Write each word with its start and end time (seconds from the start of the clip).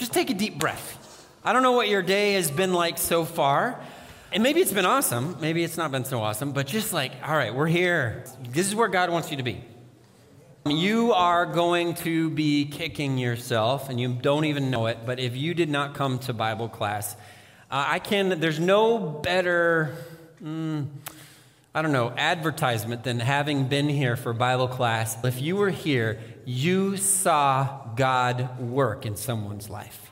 just 0.00 0.14
take 0.14 0.30
a 0.30 0.34
deep 0.34 0.58
breath. 0.58 0.96
I 1.44 1.52
don't 1.52 1.62
know 1.62 1.72
what 1.72 1.90
your 1.90 2.00
day 2.00 2.32
has 2.32 2.50
been 2.50 2.72
like 2.72 2.96
so 2.96 3.26
far. 3.26 3.78
And 4.32 4.42
maybe 4.42 4.62
it's 4.62 4.72
been 4.72 4.86
awesome. 4.86 5.36
Maybe 5.42 5.62
it's 5.62 5.76
not 5.76 5.92
been 5.92 6.06
so 6.06 6.22
awesome, 6.22 6.52
but 6.52 6.66
just 6.66 6.94
like, 6.94 7.12
all 7.22 7.36
right, 7.36 7.54
we're 7.54 7.66
here. 7.66 8.24
This 8.48 8.66
is 8.66 8.74
where 8.74 8.88
God 8.88 9.10
wants 9.10 9.30
you 9.30 9.36
to 9.36 9.42
be. 9.42 9.62
You 10.64 11.12
are 11.12 11.44
going 11.44 11.94
to 11.96 12.30
be 12.30 12.64
kicking 12.64 13.18
yourself, 13.18 13.90
and 13.90 14.00
you 14.00 14.14
don't 14.14 14.46
even 14.46 14.70
know 14.70 14.86
it. 14.86 15.00
But 15.04 15.20
if 15.20 15.36
you 15.36 15.52
did 15.52 15.68
not 15.68 15.94
come 15.94 16.18
to 16.20 16.32
Bible 16.32 16.70
class, 16.70 17.14
uh, 17.70 17.84
I 17.88 17.98
can. 17.98 18.40
There's 18.40 18.60
no 18.60 18.98
better, 18.98 19.94
mm, 20.42 20.86
I 21.74 21.82
don't 21.82 21.92
know, 21.92 22.10
advertisement 22.16 23.04
than 23.04 23.20
having 23.20 23.68
been 23.68 23.90
here 23.90 24.16
for 24.16 24.32
Bible 24.32 24.68
class. 24.68 25.22
If 25.24 25.42
you 25.42 25.56
were 25.56 25.70
here, 25.70 26.20
you 26.50 26.96
saw 26.96 27.86
God 27.94 28.58
work 28.58 29.06
in 29.06 29.14
someone's 29.14 29.70
life. 29.70 30.10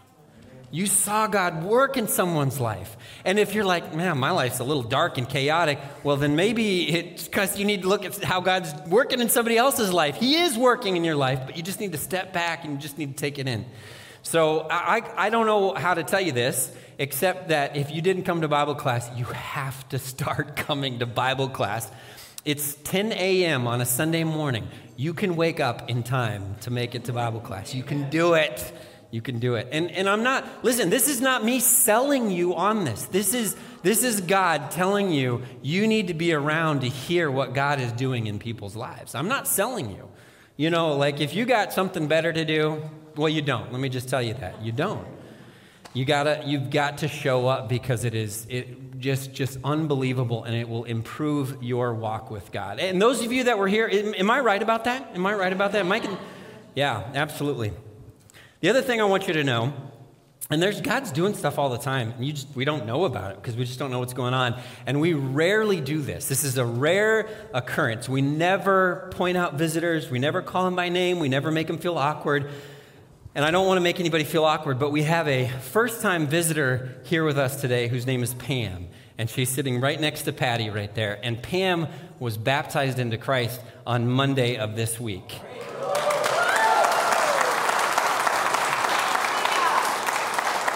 You 0.71 0.87
saw 0.87 1.27
God 1.27 1.65
work 1.65 1.97
in 1.97 2.07
someone's 2.07 2.61
life. 2.61 2.97
And 3.25 3.41
if 3.41 3.55
you're 3.55 3.65
like, 3.65 3.93
man, 3.93 4.19
my 4.19 4.31
life's 4.31 4.61
a 4.61 4.65
little 4.65 4.85
dark 4.85 5.19
and 5.19 5.29
chaotic, 5.29 5.81
well, 6.05 6.17
then 6.17 6.37
maybe 6.37 6.91
it's 6.91 7.25
because 7.25 7.59
you 7.59 7.65
need 7.65 7.83
to 7.83 7.89
look 7.89 8.05
at 8.05 8.23
how 8.23 8.41
God's 8.41 8.73
working 8.89 9.21
in 9.21 9.31
somebody 9.31 9.57
else's 9.57 9.93
life. 9.93 10.15
He 10.17 10.37
is 10.37 10.57
working 10.57 10.97
in 10.97 11.03
your 11.03 11.17
life, 11.17 11.41
but 11.45 11.57
you 11.57 11.63
just 11.63 11.81
need 11.81 11.91
to 11.91 11.99
step 11.99 12.33
back 12.33 12.65
and 12.65 12.75
you 12.75 12.79
just 12.79 12.99
need 12.99 13.17
to 13.17 13.21
take 13.21 13.41
it 13.41 13.49
in. 13.49 13.65
So 14.23 14.69
I, 14.71 15.03
I 15.17 15.31
don't 15.31 15.47
know 15.47 15.75
how 15.75 15.95
to 15.95 16.05
tell 16.05 16.21
you 16.21 16.33
this, 16.33 16.71
except 16.99 17.49
that 17.49 17.77
if 17.77 17.91
you 17.91 18.01
didn't 18.01 18.23
come 18.25 18.43
to 18.43 18.49
Bible 18.49 18.77
class, 18.77 19.11
you 19.17 19.25
have 19.25 19.89
to 19.89 19.99
start 19.99 20.55
coming 20.69 21.01
to 21.01 21.07
Bible 21.07 21.49
class. 21.49 21.91
It's 22.45 22.75
10 22.75 23.13
a.m. 23.13 23.67
on 23.67 23.81
a 23.81 23.87
Sunday 23.87 24.23
morning. 24.23 24.69
You 24.99 25.15
can 25.15 25.37
wake 25.37 25.61
up 25.61 25.89
in 25.89 26.03
time 26.03 26.57
to 26.63 26.73
make 26.73 26.97
it 26.97 27.05
to 27.05 27.13
Bible 27.13 27.39
class. 27.39 27.73
You 27.73 27.85
can 27.85 28.11
do 28.11 28.35
it. 28.35 28.73
You 29.13 29.23
can 29.23 29.39
do 29.39 29.55
it. 29.55 29.69
And, 29.71 29.93
and 29.93 30.09
I'm 30.09 30.25
not, 30.25 30.65
listen, 30.65 30.91
this 30.91 31.07
is 31.07 31.21
not 31.21 31.45
me 31.45 31.61
selling 31.61 32.33
you 32.33 32.57
on 32.57 32.85
this. 32.85 33.05
This 33.05 33.33
is, 33.33 33.55
this 33.85 34.03
is 34.03 34.21
God 34.21 34.73
telling 34.73 35.13
you 35.13 35.43
you 35.63 35.87
need 35.87 36.09
to 36.09 36.15
be 36.15 36.33
around 36.33 36.81
to 36.81 36.89
hear 36.89 37.31
what 37.31 37.55
God 37.55 37.81
is 37.81 37.93
doing 37.93 38.27
in 38.27 38.41
people's 38.41 38.75
lives. 38.75 39.15
I'm 39.15 39.29
not 39.29 39.47
selling 39.47 39.89
you. 39.93 40.09
You 40.57 40.71
know, 40.71 40.97
like 40.97 41.21
if 41.21 41.33
you 41.33 41.45
got 41.45 41.73
something 41.73 42.09
better 42.09 42.33
to 42.33 42.45
do, 42.45 42.83
well, 43.15 43.29
you 43.29 43.41
don't. 43.41 43.71
Let 43.71 43.81
me 43.81 43.89
just 43.89 44.09
tell 44.09 44.21
you 44.21 44.35
that. 44.35 44.61
You 44.63 44.73
don't. 44.73 45.07
You 45.99 46.05
gotta, 46.05 46.45
you've 46.47 46.71
got 46.71 46.99
to 46.99 47.09
show 47.09 47.49
up 47.49 47.69
because 47.69 48.05
it 48.05 48.15
is 48.15 48.47
it 48.49 49.01
just, 49.01 49.33
just 49.33 49.59
unbelievable 49.65 50.45
and 50.45 50.55
it 50.55 50.69
will 50.69 50.85
improve 50.85 51.61
your 51.61 51.93
walk 51.93 52.31
with 52.31 52.53
God. 52.53 52.79
And 52.79 53.03
those 53.03 53.25
of 53.25 53.33
you 53.33 53.43
that 53.45 53.59
were 53.59 53.67
here, 53.67 53.91
am 53.93 54.31
I 54.31 54.39
right 54.39 54.63
about 54.63 54.85
that? 54.85 55.11
Am 55.17 55.27
I 55.27 55.35
right 55.35 55.53
about 55.53 55.73
that? 55.73 55.85
Mike? 55.87 56.05
Yeah, 56.77 57.03
absolutely. 57.17 57.73
The 58.61 58.71
other 58.71 58.81
thing 58.81 59.01
I 59.01 59.05
want 59.07 59.27
you 59.27 59.35
to 59.35 59.43
know, 59.43 59.73
and 60.51 60.63
there's 60.63 60.81
God's 60.81 61.11
doing 61.11 61.35
stuff 61.35 61.59
all 61.59 61.69
the 61.69 61.79
time, 61.79 62.13
and 62.13 62.25
you 62.25 62.33
just, 62.33 62.55
we 62.55 62.65
don't 62.65 62.87
know 62.87 63.05
about 63.05 63.33
it 63.33 63.43
because 63.43 63.57
we 63.57 63.65
just 63.65 63.81
don't 63.81 63.91
know 63.91 63.99
what's 63.99 64.15
going 64.15 64.35
on. 64.35 64.55
And 64.87 65.01
we 65.01 65.15
rarely 65.15 65.81
do 65.81 66.01
this. 66.01 66.29
This 66.29 66.45
is 66.45 66.59
a 66.59 66.65
rare 66.65 67.29
occurrence. 67.53 68.09
We 68.09 68.23
never 68.23 69.11
point 69.17 69.37
out 69.37 69.55
visitors, 69.55 70.11
we 70.11 70.21
never 70.21 70.43
call 70.43 70.65
them 70.65 70.77
by 70.77 70.91
name, 70.91 71.19
we 71.19 71.29
never 71.29 71.51
make 71.51 71.67
them 71.67 71.79
feel 71.79 71.99
awkward. 71.99 72.53
And 73.39 73.45
I 73.45 73.53
don't 73.53 73.69
want 73.69 73.77
to 73.77 73.83
make 73.83 74.01
anybody 74.01 74.25
feel 74.25 74.45
awkward, 74.45 74.81
but 74.81 74.91
we 74.91 75.05
have 75.05 75.29
a 75.29 75.47
first 75.47 76.03
time 76.03 76.27
visitor 76.27 76.97
here 77.05 77.25
with 77.25 77.39
us 77.39 77.61
today 77.61 77.87
whose 77.87 78.05
name 78.05 78.25
is 78.25 78.35
Pam. 78.35 78.89
And 79.17 79.31
she's 79.31 79.49
sitting 79.49 79.81
right 79.81 80.01
next 80.01 80.23
to 80.23 80.33
Patty 80.33 80.71
right 80.71 80.93
there. 80.93 81.21
And 81.23 81.41
Pam 81.41 81.87
was 82.19 82.37
baptized 82.37 82.99
into 82.99 83.17
Christ 83.17 83.61
on 83.87 84.09
Monday 84.11 84.57
of 84.57 84.75
this 84.75 84.99
week. 84.99 85.39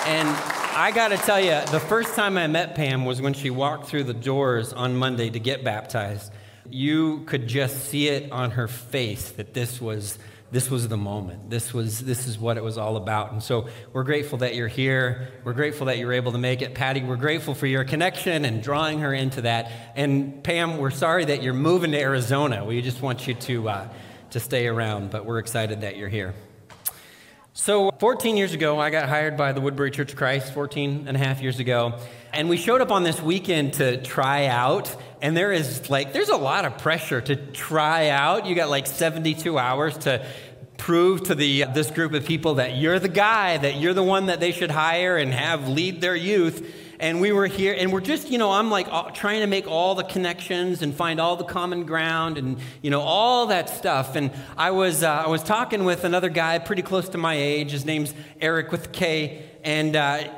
And 0.06 0.28
I 0.76 0.92
got 0.94 1.08
to 1.08 1.16
tell 1.16 1.40
you, 1.40 1.60
the 1.72 1.80
first 1.80 2.14
time 2.14 2.38
I 2.38 2.46
met 2.46 2.76
Pam 2.76 3.04
was 3.04 3.20
when 3.20 3.34
she 3.34 3.50
walked 3.50 3.88
through 3.88 4.04
the 4.04 4.14
doors 4.14 4.72
on 4.72 4.94
Monday 4.94 5.30
to 5.30 5.40
get 5.40 5.64
baptized. 5.64 6.32
You 6.70 7.24
could 7.24 7.48
just 7.48 7.86
see 7.86 8.06
it 8.06 8.30
on 8.30 8.52
her 8.52 8.68
face 8.68 9.32
that 9.32 9.52
this 9.52 9.80
was 9.80 10.16
this 10.52 10.70
was 10.70 10.86
the 10.86 10.98
moment. 10.98 11.48
This 11.48 11.72
was 11.72 12.00
this 12.00 12.26
is 12.26 12.38
what 12.38 12.58
it 12.58 12.62
was 12.62 12.76
all 12.76 12.98
about. 12.98 13.32
And 13.32 13.42
so 13.42 13.68
we're 13.94 14.04
grateful 14.04 14.38
that 14.38 14.54
you're 14.54 14.68
here. 14.68 15.32
We're 15.44 15.54
grateful 15.54 15.86
that 15.86 15.96
you're 15.96 16.12
able 16.12 16.32
to 16.32 16.38
make 16.38 16.60
it. 16.60 16.74
Patty, 16.74 17.02
we're 17.02 17.16
grateful 17.16 17.54
for 17.54 17.66
your 17.66 17.84
connection 17.84 18.44
and 18.44 18.62
drawing 18.62 19.00
her 19.00 19.14
into 19.14 19.40
that. 19.42 19.72
And 19.96 20.44
Pam, 20.44 20.76
we're 20.76 20.90
sorry 20.90 21.24
that 21.24 21.42
you're 21.42 21.54
moving 21.54 21.92
to 21.92 21.98
Arizona. 21.98 22.66
We 22.66 22.82
just 22.82 23.00
want 23.00 23.26
you 23.26 23.32
to 23.32 23.68
uh, 23.70 23.88
to 24.30 24.40
stay 24.40 24.66
around, 24.66 25.10
but 25.10 25.24
we're 25.24 25.38
excited 25.38 25.80
that 25.80 25.96
you're 25.96 26.10
here. 26.10 26.34
So, 27.54 27.90
14 27.98 28.36
years 28.38 28.54
ago, 28.54 28.78
I 28.78 28.88
got 28.90 29.10
hired 29.10 29.36
by 29.36 29.52
the 29.52 29.60
Woodbury 29.60 29.90
Church 29.90 30.12
of 30.12 30.18
Christ, 30.18 30.54
14 30.54 31.04
and 31.06 31.16
a 31.16 31.20
half 31.20 31.42
years 31.42 31.60
ago. 31.60 31.98
And 32.32 32.48
we 32.48 32.56
showed 32.56 32.80
up 32.80 32.90
on 32.90 33.02
this 33.02 33.20
weekend 33.20 33.74
to 33.74 34.02
try 34.02 34.46
out. 34.46 34.94
And 35.22 35.36
there 35.36 35.52
is 35.52 35.88
like, 35.88 36.12
there's 36.12 36.28
a 36.28 36.36
lot 36.36 36.64
of 36.64 36.78
pressure 36.78 37.20
to 37.20 37.36
try 37.36 38.08
out. 38.08 38.44
You 38.44 38.56
got 38.56 38.68
like 38.68 38.88
72 38.88 39.56
hours 39.56 39.96
to 39.98 40.26
prove 40.78 41.22
to 41.22 41.36
the, 41.36 41.62
this 41.72 41.92
group 41.92 42.12
of 42.12 42.26
people 42.26 42.54
that 42.54 42.76
you're 42.76 42.98
the 42.98 43.08
guy, 43.08 43.56
that 43.56 43.76
you're 43.76 43.94
the 43.94 44.02
one 44.02 44.26
that 44.26 44.40
they 44.40 44.50
should 44.50 44.72
hire 44.72 45.16
and 45.16 45.32
have 45.32 45.68
lead 45.68 46.00
their 46.00 46.16
youth. 46.16 46.68
And 46.98 47.20
we 47.20 47.30
were 47.30 47.46
here 47.46 47.74
and 47.76 47.92
we're 47.92 48.00
just 48.00 48.30
you 48.30 48.38
know 48.38 48.52
i'm 48.52 48.70
like 48.70 48.86
trying 49.12 49.40
to 49.40 49.48
make 49.48 49.66
all 49.66 49.96
the 49.96 50.04
connections 50.04 50.82
and 50.82 50.94
find 50.94 51.18
all 51.18 51.34
the 51.34 51.42
common 51.42 51.84
ground 51.84 52.38
and 52.38 52.58
you 52.80 52.90
know 52.90 53.00
all 53.00 53.46
that 53.46 53.68
stuff. 53.68 54.14
And 54.14 54.30
i 54.56 54.70
was 54.70 55.02
uh, 55.02 55.10
i 55.10 55.26
was 55.26 55.42
talking 55.42 55.82
with 55.82 56.04
another 56.04 56.28
guy 56.28 56.60
pretty 56.60 56.82
close 56.82 57.08
to 57.08 57.18
my 57.18 57.34
age. 57.34 57.72
His 57.72 57.84
name's 57.84 58.14
eric 58.40 58.70
with 58.70 58.92
k. 58.92 59.50
And 59.64 59.96
uh, 59.96 60.28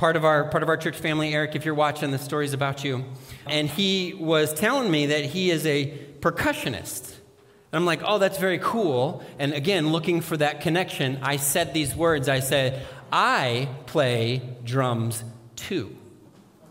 part 0.00 0.16
of 0.16 0.24
our 0.24 0.44
part 0.48 0.62
of 0.62 0.68
our 0.70 0.78
church 0.78 0.96
family 0.96 1.34
eric 1.34 1.54
if 1.54 1.64
you're 1.66 1.74
watching 1.74 2.10
the 2.10 2.18
stories 2.18 2.54
about 2.54 2.82
you 2.82 3.04
and 3.46 3.68
he 3.68 4.14
was 4.18 4.54
telling 4.54 4.90
me 4.90 5.06
that 5.06 5.24
he 5.26 5.50
is 5.50 5.66
a 5.66 5.92
percussionist 6.20 7.20
and 7.72 7.78
I'm 7.78 7.86
like, 7.86 8.00
oh, 8.04 8.18
that's 8.18 8.38
very 8.38 8.58
cool. 8.58 9.22
And 9.38 9.52
again, 9.52 9.92
looking 9.92 10.22
for 10.22 10.36
that 10.36 10.60
connection, 10.60 11.20
I 11.22 11.36
said 11.36 11.72
these 11.72 11.94
words. 11.94 12.28
I 12.28 12.40
said, 12.40 12.84
I 13.12 13.68
play 13.86 14.42
drums 14.64 15.22
too. 15.54 15.96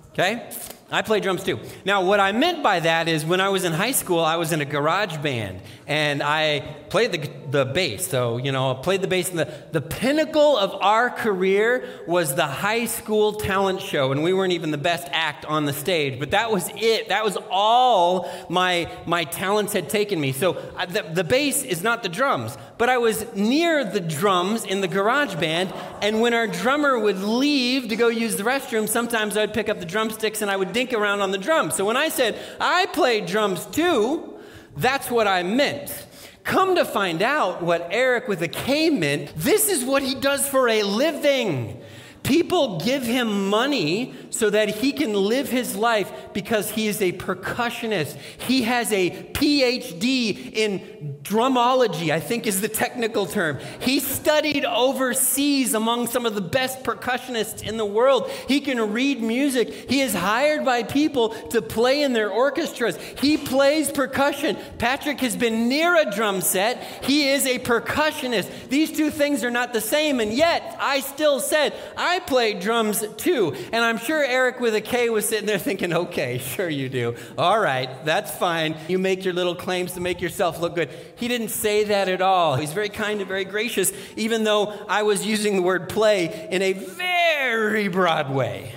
Okay? 0.09 0.49
I 0.91 1.03
play 1.03 1.19
drums 1.19 1.43
too. 1.43 1.59
Now, 1.85 2.03
what 2.03 2.19
I 2.19 2.31
meant 2.31 2.63
by 2.63 2.79
that 2.79 3.07
is 3.07 3.23
when 3.23 3.39
I 3.39 3.49
was 3.49 3.63
in 3.63 3.73
high 3.73 3.91
school, 3.91 4.21
I 4.21 4.37
was 4.37 4.51
in 4.51 4.61
a 4.61 4.65
garage 4.65 5.17
band 5.17 5.61
and 5.85 6.23
I 6.23 6.61
played 6.89 7.11
the, 7.11 7.29
the 7.51 7.65
bass. 7.65 8.07
So, 8.07 8.37
you 8.37 8.51
know, 8.51 8.71
I 8.71 8.81
played 8.81 9.03
the 9.03 9.07
bass. 9.07 9.29
And 9.29 9.37
the, 9.37 9.53
the 9.71 9.81
pinnacle 9.81 10.57
of 10.57 10.73
our 10.81 11.11
career 11.11 11.87
was 12.07 12.33
the 12.33 12.47
high 12.47 12.85
school 12.85 13.33
talent 13.33 13.81
show. 13.81 14.11
And 14.11 14.23
we 14.23 14.33
weren't 14.33 14.53
even 14.53 14.71
the 14.71 14.79
best 14.79 15.07
act 15.11 15.45
on 15.45 15.65
the 15.65 15.73
stage, 15.73 16.19
but 16.19 16.31
that 16.31 16.51
was 16.51 16.69
it. 16.75 17.09
That 17.09 17.23
was 17.23 17.37
all 17.51 18.29
my, 18.49 18.91
my 19.05 19.25
talents 19.25 19.73
had 19.73 19.89
taken 19.89 20.19
me. 20.19 20.31
So, 20.31 20.53
uh, 20.75 20.87
the, 20.87 21.03
the 21.03 21.23
bass 21.23 21.63
is 21.63 21.83
not 21.83 22.01
the 22.01 22.09
drums, 22.09 22.57
but 22.79 22.89
I 22.89 22.97
was 22.97 23.25
near 23.35 23.83
the 23.83 23.99
drums 23.99 24.65
in 24.65 24.81
the 24.81 24.87
garage 24.87 25.35
band. 25.35 25.71
And 26.01 26.19
when 26.19 26.33
our 26.33 26.47
drummer 26.47 26.97
would 26.97 27.19
leave 27.19 27.89
to 27.89 27.95
go 27.95 28.07
use 28.07 28.37
the 28.37 28.43
restroom, 28.43 28.89
sometimes 28.89 29.37
I'd 29.37 29.53
pick 29.53 29.69
up 29.69 29.79
the 29.79 29.85
drumsticks 29.85 30.41
and 30.41 30.49
I 30.49 30.55
would 30.55 30.73
dink 30.79 30.93
around 30.93 31.19
on 31.19 31.31
the 31.31 31.37
drums. 31.37 31.75
So 31.75 31.83
when 31.83 31.97
I 31.97 32.07
said, 32.07 32.39
I 32.57 32.85
play 32.85 33.19
drums 33.19 33.65
too, 33.65 34.39
that's 34.77 35.11
what 35.11 35.27
I 35.27 35.43
meant. 35.43 36.05
Come 36.45 36.75
to 36.75 36.85
find 36.85 37.21
out 37.21 37.61
what 37.61 37.89
Eric 37.91 38.29
with 38.29 38.41
a 38.41 38.47
K 38.47 38.89
meant, 38.89 39.33
this 39.35 39.67
is 39.67 39.83
what 39.83 40.03
he 40.03 40.15
does 40.15 40.47
for 40.47 40.69
a 40.69 40.83
living. 40.83 41.81
People 42.23 42.79
give 42.79 43.03
him 43.03 43.49
money 43.49 44.13
so 44.29 44.49
that 44.49 44.69
he 44.69 44.91
can 44.91 45.13
live 45.13 45.49
his 45.49 45.75
life 45.75 46.11
because 46.33 46.69
he 46.69 46.87
is 46.87 47.01
a 47.01 47.11
percussionist. 47.13 48.15
He 48.37 48.63
has 48.63 48.91
a 48.91 49.09
PhD 49.33 50.53
in 50.53 51.17
drumology, 51.23 52.11
I 52.11 52.19
think 52.19 52.45
is 52.45 52.61
the 52.61 52.67
technical 52.67 53.25
term. 53.25 53.59
He 53.79 53.99
studied 53.99 54.65
overseas 54.65 55.73
among 55.73 56.07
some 56.07 56.25
of 56.25 56.35
the 56.35 56.41
best 56.41 56.83
percussionists 56.83 57.63
in 57.63 57.77
the 57.77 57.85
world. 57.85 58.29
He 58.47 58.59
can 58.59 58.93
read 58.93 59.21
music. 59.21 59.89
He 59.89 60.01
is 60.01 60.13
hired 60.13 60.65
by 60.65 60.83
people 60.83 61.29
to 61.49 61.61
play 61.61 62.03
in 62.03 62.13
their 62.13 62.29
orchestras. 62.29 62.97
He 63.19 63.37
plays 63.37 63.91
percussion. 63.91 64.57
Patrick 64.77 65.19
has 65.21 65.35
been 65.35 65.69
near 65.69 65.95
a 65.95 66.11
drum 66.11 66.41
set. 66.41 66.83
He 67.03 67.29
is 67.29 67.45
a 67.45 67.59
percussionist. 67.59 68.69
These 68.69 68.91
two 68.91 69.09
things 69.09 69.43
are 69.43 69.51
not 69.51 69.73
the 69.73 69.81
same, 69.81 70.19
and 70.19 70.33
yet 70.33 70.75
I 70.79 70.99
still 70.99 71.39
said, 71.39 71.73
I 71.97 72.08
play 72.17 72.55
drums 72.55 73.05
too. 73.17 73.53
And 73.71 73.85
I'm 73.85 73.99
sure 73.99 74.23
Eric 74.23 74.59
with 74.59 74.73
a 74.73 74.81
K 74.81 75.11
was 75.11 75.29
sitting 75.29 75.45
there 75.45 75.59
thinking, 75.59 75.93
okay, 75.93 76.37
sure 76.55 76.67
you 76.67 76.89
do. 76.89 77.15
All 77.37 77.59
right, 77.59 78.03
that's 78.05 78.31
fine. 78.35 78.75
You 78.87 78.97
make 78.97 79.23
your 79.23 79.35
little 79.35 79.53
claims 79.53 79.91
to 79.93 80.01
make 80.01 80.19
yourself 80.19 80.59
look 80.59 80.73
good. 80.73 80.89
He 81.17 81.27
didn't 81.27 81.49
say 81.49 81.83
that 81.83 82.09
at 82.09 82.21
all. 82.21 82.55
He's 82.55 82.73
very 82.73 82.89
kind 82.89 83.19
and 83.19 83.27
very 83.27 83.45
gracious, 83.45 83.93
even 84.15 84.43
though 84.43 84.73
I 84.89 85.03
was 85.03 85.23
using 85.23 85.57
the 85.57 85.61
word 85.61 85.89
play 85.89 86.47
in 86.49 86.63
a 86.63 86.73
very 86.73 87.87
broad 87.87 88.31
way. 88.31 88.73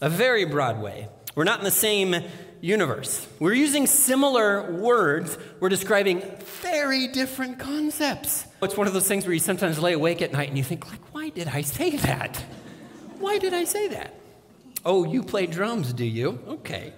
A 0.00 0.08
very 0.08 0.46
broad 0.46 0.80
way. 0.80 1.08
We're 1.34 1.44
not 1.44 1.58
in 1.58 1.64
the 1.64 1.70
same 1.70 2.16
universe. 2.60 3.26
We're 3.38 3.54
using 3.54 3.86
similar 3.86 4.72
words, 4.72 5.38
we're 5.60 5.68
describing 5.68 6.22
very 6.62 7.08
different 7.08 7.58
concepts. 7.58 8.46
It's 8.62 8.76
one 8.76 8.86
of 8.86 8.92
those 8.92 9.06
things 9.06 9.24
where 9.24 9.34
you 9.34 9.40
sometimes 9.40 9.78
lay 9.78 9.92
awake 9.92 10.22
at 10.22 10.32
night 10.32 10.48
and 10.48 10.58
you 10.58 10.64
think, 10.64 10.88
like, 10.90 11.14
why 11.14 11.28
did 11.30 11.48
I 11.48 11.62
say 11.62 11.96
that? 11.96 12.36
Why 13.18 13.38
did 13.38 13.54
I 13.54 13.64
say 13.64 13.88
that? 13.88 14.14
Oh, 14.84 15.04
you 15.04 15.22
play 15.22 15.46
drums, 15.46 15.92
do 15.92 16.04
you? 16.04 16.38
Okay. 16.48 16.92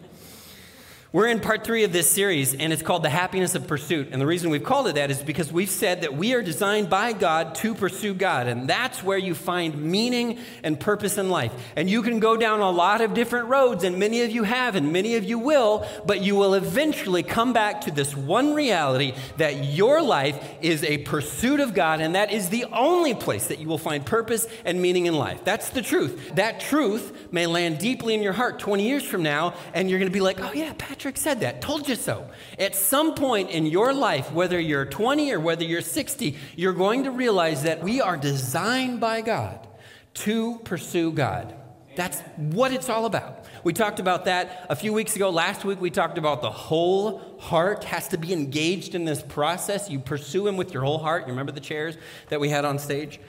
We're 1.12 1.26
in 1.26 1.40
part 1.40 1.64
three 1.64 1.82
of 1.82 1.92
this 1.92 2.08
series, 2.08 2.54
and 2.54 2.72
it's 2.72 2.82
called 2.82 3.02
The 3.02 3.10
Happiness 3.10 3.56
of 3.56 3.66
Pursuit. 3.66 4.10
And 4.12 4.22
the 4.22 4.28
reason 4.28 4.48
we've 4.48 4.62
called 4.62 4.86
it 4.86 4.94
that 4.94 5.10
is 5.10 5.20
because 5.20 5.52
we've 5.52 5.68
said 5.68 6.02
that 6.02 6.14
we 6.14 6.34
are 6.34 6.42
designed 6.42 6.88
by 6.88 7.12
God 7.12 7.56
to 7.56 7.74
pursue 7.74 8.14
God, 8.14 8.46
and 8.46 8.68
that's 8.68 9.02
where 9.02 9.18
you 9.18 9.34
find 9.34 9.76
meaning 9.82 10.38
and 10.62 10.78
purpose 10.78 11.18
in 11.18 11.28
life. 11.28 11.52
And 11.74 11.90
you 11.90 12.02
can 12.02 12.20
go 12.20 12.36
down 12.36 12.60
a 12.60 12.70
lot 12.70 13.00
of 13.00 13.12
different 13.12 13.48
roads, 13.48 13.82
and 13.82 13.98
many 13.98 14.22
of 14.22 14.30
you 14.30 14.44
have, 14.44 14.76
and 14.76 14.92
many 14.92 15.16
of 15.16 15.24
you 15.24 15.40
will, 15.40 15.84
but 16.06 16.20
you 16.20 16.36
will 16.36 16.54
eventually 16.54 17.24
come 17.24 17.52
back 17.52 17.80
to 17.80 17.90
this 17.90 18.16
one 18.16 18.54
reality 18.54 19.12
that 19.38 19.64
your 19.64 20.00
life 20.02 20.40
is 20.62 20.84
a 20.84 20.98
pursuit 20.98 21.58
of 21.58 21.74
God, 21.74 22.00
and 22.00 22.14
that 22.14 22.30
is 22.32 22.50
the 22.50 22.66
only 22.66 23.14
place 23.14 23.48
that 23.48 23.58
you 23.58 23.66
will 23.66 23.78
find 23.78 24.06
purpose 24.06 24.46
and 24.64 24.80
meaning 24.80 25.06
in 25.06 25.14
life. 25.14 25.42
That's 25.42 25.70
the 25.70 25.82
truth. 25.82 26.36
That 26.36 26.60
truth 26.60 27.32
may 27.32 27.48
land 27.48 27.78
deeply 27.78 28.14
in 28.14 28.22
your 28.22 28.32
heart 28.32 28.60
20 28.60 28.86
years 28.86 29.02
from 29.02 29.24
now, 29.24 29.54
and 29.74 29.90
you're 29.90 29.98
going 29.98 30.08
to 30.08 30.14
be 30.14 30.20
like, 30.20 30.38
oh, 30.38 30.52
yeah, 30.52 30.72
Patrick. 30.78 30.99
Patrick 31.00 31.16
said 31.16 31.40
that. 31.40 31.62
Told 31.62 31.88
you 31.88 31.94
so. 31.94 32.28
At 32.58 32.74
some 32.74 33.14
point 33.14 33.48
in 33.48 33.64
your 33.64 33.94
life, 33.94 34.32
whether 34.32 34.60
you're 34.60 34.84
20 34.84 35.32
or 35.32 35.40
whether 35.40 35.64
you're 35.64 35.80
60, 35.80 36.36
you're 36.56 36.74
going 36.74 37.04
to 37.04 37.10
realize 37.10 37.62
that 37.62 37.82
we 37.82 38.02
are 38.02 38.18
designed 38.18 39.00
by 39.00 39.22
God 39.22 39.66
to 40.12 40.58
pursue 40.58 41.10
God. 41.10 41.54
That's 41.96 42.20
what 42.36 42.70
it's 42.74 42.90
all 42.90 43.06
about. 43.06 43.46
We 43.64 43.72
talked 43.72 43.98
about 43.98 44.26
that 44.26 44.66
a 44.68 44.76
few 44.76 44.92
weeks 44.92 45.16
ago. 45.16 45.30
Last 45.30 45.64
week, 45.64 45.80
we 45.80 45.88
talked 45.88 46.18
about 46.18 46.42
the 46.42 46.50
whole 46.50 47.38
heart 47.40 47.84
has 47.84 48.08
to 48.08 48.18
be 48.18 48.34
engaged 48.34 48.94
in 48.94 49.06
this 49.06 49.22
process. 49.22 49.88
You 49.88 50.00
pursue 50.00 50.46
Him 50.46 50.58
with 50.58 50.74
your 50.74 50.82
whole 50.84 50.98
heart. 50.98 51.22
You 51.22 51.28
remember 51.30 51.52
the 51.52 51.60
chairs 51.60 51.96
that 52.28 52.40
we 52.40 52.50
had 52.50 52.66
on 52.66 52.78
stage? 52.78 53.20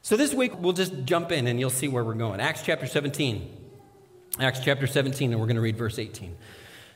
So 0.00 0.16
this 0.16 0.32
week, 0.32 0.58
we'll 0.58 0.72
just 0.72 1.04
jump 1.04 1.30
in 1.30 1.46
and 1.46 1.60
you'll 1.60 1.68
see 1.68 1.88
where 1.88 2.04
we're 2.04 2.14
going. 2.14 2.40
Acts 2.40 2.62
chapter 2.62 2.86
17. 2.86 3.58
Acts 4.40 4.60
chapter 4.60 4.86
17, 4.86 5.30
and 5.30 5.38
we're 5.38 5.46
going 5.46 5.56
to 5.56 5.62
read 5.62 5.76
verse 5.76 5.98
18. 5.98 6.34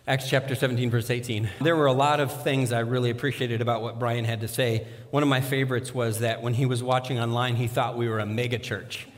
Acts 0.08 0.31
chapter 0.31 0.55
17, 0.55 0.88
verse 0.88 1.11
18. 1.11 1.50
There 1.61 1.75
were 1.75 1.87
a 1.87 1.93
lot 1.93 2.20
of 2.20 2.44
things 2.44 2.73
I 2.73 2.79
really 2.81 3.11
appreciated 3.11 3.61
about 3.61 3.82
what 3.82 3.99
Brian 3.99 4.25
had 4.25 4.43
to 4.43 4.49
say. 4.49 4.87
One 5.11 5.25
of 5.25 5.29
my 5.29 5.41
favorites 5.41 5.93
was 5.93 6.20
that 6.20 6.43
when 6.43 6.55
he 6.55 6.64
was 6.64 6.81
watching 6.81 7.19
online, 7.19 7.56
he 7.56 7.67
thought 7.67 7.97
we 7.97 8.08
were 8.08 8.20
a 8.20 8.26
mega 8.26 8.61
church. 8.61 9.08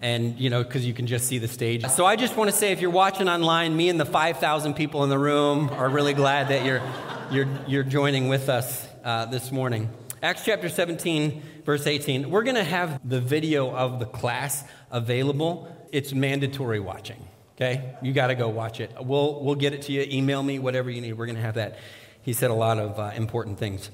And, 0.00 0.38
you 0.38 0.48
know, 0.48 0.62
because 0.62 0.86
you 0.86 0.94
can 0.94 1.08
just 1.08 1.26
see 1.26 1.38
the 1.38 1.48
stage. 1.48 1.84
So 1.86 2.06
I 2.06 2.14
just 2.14 2.36
want 2.36 2.52
to 2.52 2.56
say 2.56 2.70
if 2.70 2.80
you're 2.80 2.88
watching 2.88 3.28
online, 3.28 3.76
me 3.76 3.88
and 3.88 3.98
the 3.98 4.04
5,000 4.04 4.74
people 4.74 5.02
in 5.02 5.10
the 5.10 5.18
room 5.18 5.70
are 5.70 5.88
really 5.88 6.14
glad 6.14 6.50
that 6.50 6.64
you're, 6.64 6.82
you're, 7.32 7.48
you're 7.66 7.82
joining 7.82 8.28
with 8.28 8.48
us 8.48 8.86
uh, 9.02 9.24
this 9.24 9.50
morning. 9.50 9.90
Acts 10.22 10.44
chapter 10.44 10.68
17, 10.68 11.42
verse 11.64 11.84
18. 11.84 12.30
We're 12.30 12.44
going 12.44 12.54
to 12.54 12.62
have 12.62 13.00
the 13.02 13.20
video 13.20 13.74
of 13.74 13.98
the 13.98 14.06
class 14.06 14.62
available. 14.92 15.66
It's 15.90 16.12
mandatory 16.12 16.78
watching. 16.78 17.26
Okay? 17.58 17.96
You 18.02 18.12
got 18.12 18.28
to 18.28 18.36
go 18.36 18.48
watch 18.48 18.78
it. 18.78 18.94
We'll, 19.00 19.42
we'll 19.42 19.56
get 19.56 19.72
it 19.72 19.82
to 19.82 19.92
you. 19.92 20.02
Email 20.02 20.44
me, 20.44 20.60
whatever 20.60 20.90
you 20.90 21.00
need. 21.00 21.14
We're 21.14 21.26
going 21.26 21.34
to 21.34 21.42
have 21.42 21.56
that. 21.56 21.76
He 22.22 22.32
said 22.32 22.52
a 22.52 22.54
lot 22.54 22.78
of 22.78 23.00
uh, 23.00 23.10
important 23.16 23.58
things. 23.58 23.90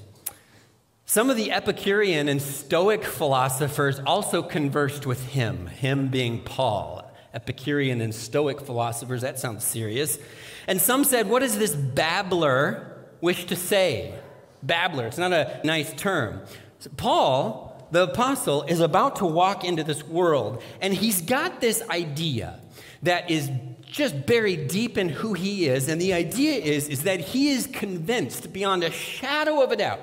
Some 1.07 1.31
of 1.31 1.35
the 1.35 1.51
Epicurean 1.51 2.29
and 2.29 2.39
Stoic 2.39 3.03
philosophers 3.03 3.99
also 4.05 4.43
conversed 4.43 5.07
with 5.07 5.29
him, 5.29 5.65
him 5.65 6.09
being 6.09 6.43
Paul. 6.43 7.11
Epicurean 7.33 8.01
and 8.01 8.13
Stoic 8.13 8.61
philosophers, 8.61 9.21
that 9.21 9.39
sounds 9.39 9.63
serious. 9.63 10.19
And 10.67 10.79
some 10.79 11.03
said, 11.03 11.27
What 11.27 11.39
does 11.39 11.57
this 11.57 11.75
babbler 11.75 13.03
wish 13.19 13.45
to 13.45 13.55
say? 13.55 14.13
Babbler, 14.61 15.07
it's 15.07 15.17
not 15.17 15.33
a 15.33 15.59
nice 15.63 15.91
term. 15.93 16.41
So 16.79 16.91
Paul, 16.97 17.87
the 17.89 18.03
apostle, 18.03 18.61
is 18.63 18.79
about 18.79 19.15
to 19.17 19.25
walk 19.25 19.63
into 19.63 19.83
this 19.83 20.03
world, 20.03 20.61
and 20.81 20.93
he's 20.93 21.21
got 21.21 21.61
this 21.61 21.81
idea 21.89 22.59
that 23.05 23.31
is 23.31 23.49
just 23.83 24.25
buried 24.25 24.67
deep 24.67 24.97
in 24.97 25.09
who 25.09 25.33
he 25.33 25.67
is. 25.67 25.87
And 25.87 26.01
the 26.01 26.13
idea 26.13 26.59
is, 26.59 26.89
is 26.89 27.03
that 27.03 27.19
he 27.19 27.51
is 27.51 27.67
convinced 27.67 28.51
beyond 28.51 28.83
a 28.83 28.91
shadow 28.91 29.63
of 29.63 29.71
a 29.71 29.77
doubt 29.77 30.01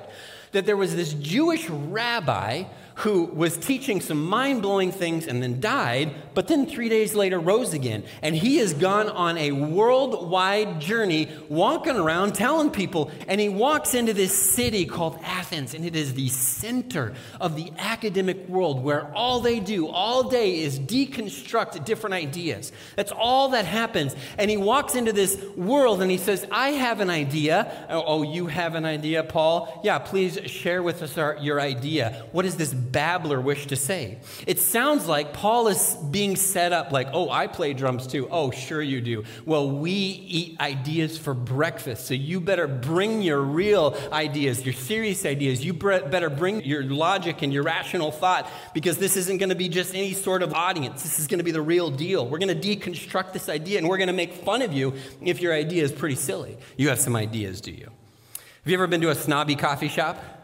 that 0.52 0.66
there 0.66 0.76
was 0.76 0.96
this 0.96 1.12
Jewish 1.14 1.68
rabbi 1.68 2.64
who 3.02 3.24
was 3.24 3.56
teaching 3.56 4.00
some 4.00 4.24
mind 4.24 4.62
blowing 4.62 4.92
things 4.92 5.26
and 5.26 5.42
then 5.42 5.58
died, 5.58 6.14
but 6.34 6.46
then 6.46 6.64
three 6.64 6.88
days 6.88 7.16
later 7.16 7.40
rose 7.40 7.74
again. 7.74 8.04
And 8.22 8.36
he 8.36 8.58
has 8.58 8.72
gone 8.74 9.08
on 9.08 9.36
a 9.38 9.50
worldwide 9.50 10.80
journey, 10.80 11.28
walking 11.48 11.96
around 11.96 12.36
telling 12.36 12.70
people. 12.70 13.10
And 13.26 13.40
he 13.40 13.48
walks 13.48 13.94
into 13.94 14.12
this 14.12 14.32
city 14.32 14.86
called 14.86 15.18
Athens, 15.24 15.74
and 15.74 15.84
it 15.84 15.96
is 15.96 16.14
the 16.14 16.28
center 16.28 17.12
of 17.40 17.56
the 17.56 17.72
academic 17.76 18.48
world 18.48 18.84
where 18.84 19.12
all 19.14 19.40
they 19.40 19.58
do 19.58 19.88
all 19.88 20.30
day 20.30 20.60
is 20.60 20.78
deconstruct 20.78 21.84
different 21.84 22.14
ideas. 22.14 22.70
That's 22.94 23.10
all 23.10 23.48
that 23.48 23.64
happens. 23.64 24.14
And 24.38 24.48
he 24.48 24.56
walks 24.56 24.94
into 24.94 25.12
this 25.12 25.42
world 25.56 26.02
and 26.02 26.10
he 26.10 26.18
says, 26.18 26.46
I 26.52 26.68
have 26.70 27.00
an 27.00 27.10
idea. 27.10 27.86
Oh, 27.90 28.04
oh 28.06 28.22
you 28.22 28.46
have 28.46 28.76
an 28.76 28.84
idea, 28.84 29.24
Paul? 29.24 29.80
Yeah, 29.82 29.98
please 29.98 30.38
share 30.46 30.84
with 30.84 31.02
us 31.02 31.18
our, 31.18 31.36
your 31.40 31.60
idea. 31.60 32.26
What 32.30 32.44
is 32.44 32.56
this 32.56 32.72
babbler 32.92 33.40
wish 33.40 33.66
to 33.68 33.76
say? 33.76 34.18
It 34.46 34.58
sounds 34.58 35.06
like 35.06 35.32
Paul 35.32 35.68
is 35.68 35.96
being 36.10 36.36
set 36.36 36.72
up 36.72 36.92
like, 36.92 37.08
oh, 37.12 37.30
I 37.30 37.46
play 37.46 37.72
drums 37.72 38.06
too. 38.06 38.28
Oh, 38.30 38.50
sure 38.50 38.82
you 38.82 39.00
do. 39.00 39.24
Well, 39.44 39.70
we 39.70 39.90
eat 39.90 40.60
ideas 40.60 41.18
for 41.18 41.34
breakfast, 41.34 42.06
so 42.06 42.14
you 42.14 42.40
better 42.40 42.68
bring 42.68 43.22
your 43.22 43.40
real 43.40 43.96
ideas, 44.12 44.64
your 44.64 44.74
serious 44.74 45.24
ideas. 45.24 45.64
You 45.64 45.72
better 45.72 46.30
bring 46.30 46.62
your 46.64 46.84
logic 46.84 47.42
and 47.42 47.52
your 47.52 47.62
rational 47.62 48.12
thought 48.12 48.48
because 48.74 48.98
this 48.98 49.16
isn't 49.16 49.38
going 49.38 49.48
to 49.48 49.54
be 49.54 49.68
just 49.68 49.94
any 49.94 50.12
sort 50.12 50.42
of 50.42 50.52
audience. 50.52 51.02
This 51.02 51.18
is 51.18 51.26
going 51.26 51.38
to 51.38 51.44
be 51.44 51.52
the 51.52 51.62
real 51.62 51.90
deal. 51.90 52.28
We're 52.28 52.38
going 52.38 52.60
to 52.60 52.76
deconstruct 52.76 53.32
this 53.32 53.48
idea 53.48 53.78
and 53.78 53.88
we're 53.88 53.98
going 53.98 54.08
to 54.08 54.12
make 54.12 54.34
fun 54.34 54.62
of 54.62 54.72
you 54.72 54.94
if 55.20 55.40
your 55.40 55.54
idea 55.54 55.82
is 55.82 55.92
pretty 55.92 56.16
silly. 56.16 56.58
You 56.76 56.88
have 56.90 57.00
some 57.00 57.16
ideas, 57.16 57.60
do 57.60 57.70
you? 57.70 57.86
Have 57.86 58.70
you 58.70 58.74
ever 58.74 58.86
been 58.86 59.00
to 59.00 59.10
a 59.10 59.14
snobby 59.14 59.56
coffee 59.56 59.88
shop? 59.88 60.41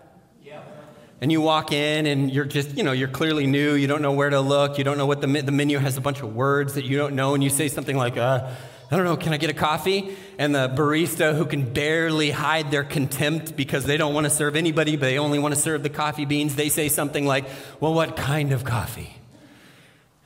And 1.21 1.33
you 1.33 1.41
walk 1.41 1.73
in 1.73 2.07
and 2.07 2.31
you're 2.31 2.45
just 2.45 2.77
you 2.77 2.83
know 2.83 2.93
you're 2.93 3.09
clearly 3.09 3.47
new. 3.47 3.75
You 3.75 3.87
don't 3.87 4.03
know 4.03 4.13
where 4.13 4.31
to 4.31 4.41
look. 4.41 4.79
You 4.79 4.85
don't 4.85 4.99
know 4.99 5.07
what 5.07 5.21
the, 5.21 5.27
the 5.27 5.53
menu 5.53 5.79
has 5.79 5.97
a 5.97 6.01
bunch 6.01 6.23
of 6.23 6.35
words 6.35 6.75
that 6.75 6.85
you 6.85 6.97
don't 6.97 7.15
know. 7.15 7.35
And 7.35 7.43
you 7.43 7.51
say 7.51 7.69
something 7.69 7.97
like 7.97 8.17
uh, 8.17 8.55
i 8.91 8.97
don't 8.97 9.05
know 9.05 9.17
can 9.17 9.33
i 9.33 9.37
get 9.37 9.51
a 9.51 9.55
coffee? 9.55 10.17
And 10.39 10.55
the 10.55 10.69
barista 10.69 11.37
who 11.37 11.47
can 11.47 11.73
barely 11.73 12.31
hide 12.31 12.71
their 12.71 12.85
contempt 12.85 13.57
because 13.57 13.85
they 13.85 13.97
don't 13.97 14.15
want 14.15 14.25
to 14.25 14.31
serve 14.31 14.55
anybody 14.55 14.97
but 14.97 15.07
they 15.07 15.19
only 15.19 15.39
want 15.39 15.55
to 15.55 15.61
serve 15.61 15.83
the 15.83 15.91
coffee 15.91 16.25
beans 16.25 16.55
they 16.55 16.69
say 16.69 16.89
something 16.89 17.27
like 17.27 17.47
well 17.81 17.95
what 17.95 18.17
kind 18.17 18.53
of 18.53 18.65
coffee? 18.65 19.17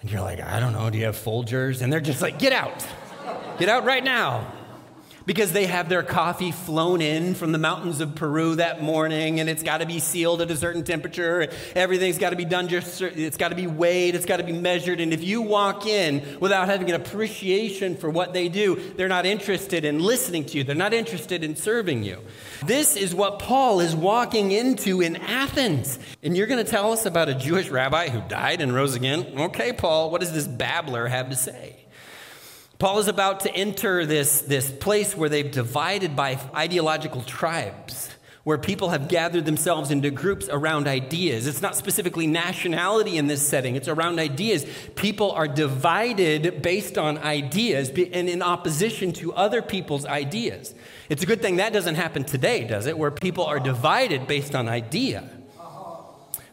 And 0.01 0.11
you're 0.11 0.21
like 0.21 0.41
i 0.41 0.61
don't 0.61 0.73
know. 0.73 0.91
Do 0.91 0.99
you 0.99 1.05
have 1.05 1.17
folgers? 1.17 1.81
And 1.81 1.93
they're 1.93 2.01
just 2.01 2.23
like 2.23 2.39
get 2.39 2.53
out. 2.53 2.87
Get 3.59 3.69
out 3.69 3.85
right 3.85 4.03
now 4.03 4.53
because 5.27 5.53
they 5.53 5.67
have 5.67 5.89
their 5.89 6.03
coffee 6.03 6.53
flown 6.53 7.01
in 7.01 7.35
from 7.35 7.53
the 7.53 7.59
mountains 7.59 8.01
of 8.01 8.15
Peru 8.15 8.57
that 8.57 8.83
morning 8.83 9.41
and 9.41 9.49
it's 9.49 9.63
got 9.63 9.79
to 9.79 9.87
be 9.87 9.99
sealed 9.99 10.41
at 10.41 10.51
a 10.51 10.57
certain 10.57 10.85
temperature. 10.85 11.49
Everything's 11.75 12.19
got 12.19 12.31
to 12.31 12.37
be 12.37 12.45
done 12.45 12.69
just, 12.69 13.01
it's 13.03 13.37
got 13.37 13.49
to 13.49 13.55
be 13.55 13.67
weighed, 13.67 14.15
it's 14.15 14.27
got 14.27 14.39
to 14.39 14.45
be 14.45 14.53
measured. 14.53 15.01
And 15.01 15.13
if 15.13 15.23
you 15.23 15.43
walk 15.43 15.87
in 15.87 16.39
without 16.41 16.69
having 16.69 16.89
an 16.91 17.01
appreciation 17.01 17.97
for 17.97 18.11
what 18.11 18.33
they 18.33 18.49
do, 18.49 18.77
they're 18.97 19.09
not 19.09 19.27
interested 19.27 19.85
in 19.85 20.01
listening 20.01 20.45
to 20.47 20.59
you, 20.59 20.65
they're 20.65 20.75
not 20.75 20.95
interested 20.95 21.45
in 21.45 21.57
serving 21.57 22.03
you. 22.03 22.19
This 22.65 22.97
is 22.97 23.15
what 23.15 23.39
Paul 23.39 23.81
is 23.81 23.95
walking 23.95 24.53
into 24.53 25.01
in 25.01 25.17
Athens. 25.17 25.99
And 26.23 26.37
you're 26.37 26.47
going 26.47 26.65
to 26.65 26.71
tell 26.71 26.93
us 26.93 27.07
about 27.07 27.29
a 27.29 27.35
Jewish 27.35 27.69
rabbi 27.69 28.09
who 28.09 28.21
died 28.29 28.61
and 28.61 28.75
rose 28.75 28.95
again? 28.95 29.27
Okay, 29.37 29.73
Paul, 29.73 30.11
what 30.11 30.21
does 30.21 30.33
this 30.33 30.47
babbler 30.47 31.07
have 31.07 31.31
to 31.31 31.37
say? 31.37 31.77
Paul 32.79 32.99
is 32.99 33.09
about 33.09 33.41
to 33.41 33.55
enter 33.55 34.05
this, 34.07 34.43
this 34.43 34.71
place 34.71 35.17
where 35.17 35.29
they've 35.29 35.51
divided 35.51 36.17
by 36.17 36.39
ideological 36.55 37.23
tribes, 37.23 38.11
where 38.45 38.59
people 38.59 38.89
have 38.91 39.07
gathered 39.07 39.45
themselves 39.45 39.93
into 39.93 40.11
groups 40.11 40.49
around 40.51 40.89
ideas. 40.89 41.47
It's 41.47 41.63
not 41.63 41.77
specifically 41.77 42.27
nationality 42.27 43.17
in 43.17 43.29
this 43.29 43.47
setting, 43.47 43.77
it's 43.77 43.87
around 43.87 44.19
ideas. 44.19 44.67
People 44.97 45.31
are 45.31 45.47
divided 45.47 46.61
based 46.61 46.99
on 46.99 47.19
ideas 47.19 47.89
and 47.91 48.29
in 48.29 48.43
opposition 48.43 49.13
to 49.13 49.33
other 49.35 49.63
people's 49.63 50.05
ideas. 50.05 50.75
It's 51.09 51.23
a 51.23 51.27
good 51.27 51.41
thing 51.41 51.57
that 51.57 51.73
doesn't 51.73 51.95
happen 51.95 52.25
today, 52.25 52.65
does 52.65 52.87
it? 52.87 52.99
Where 52.99 53.13
people 53.13 53.45
are 53.45 53.61
divided 53.61 54.27
based 54.27 54.57
on 54.57 54.69
idea. 54.69 55.29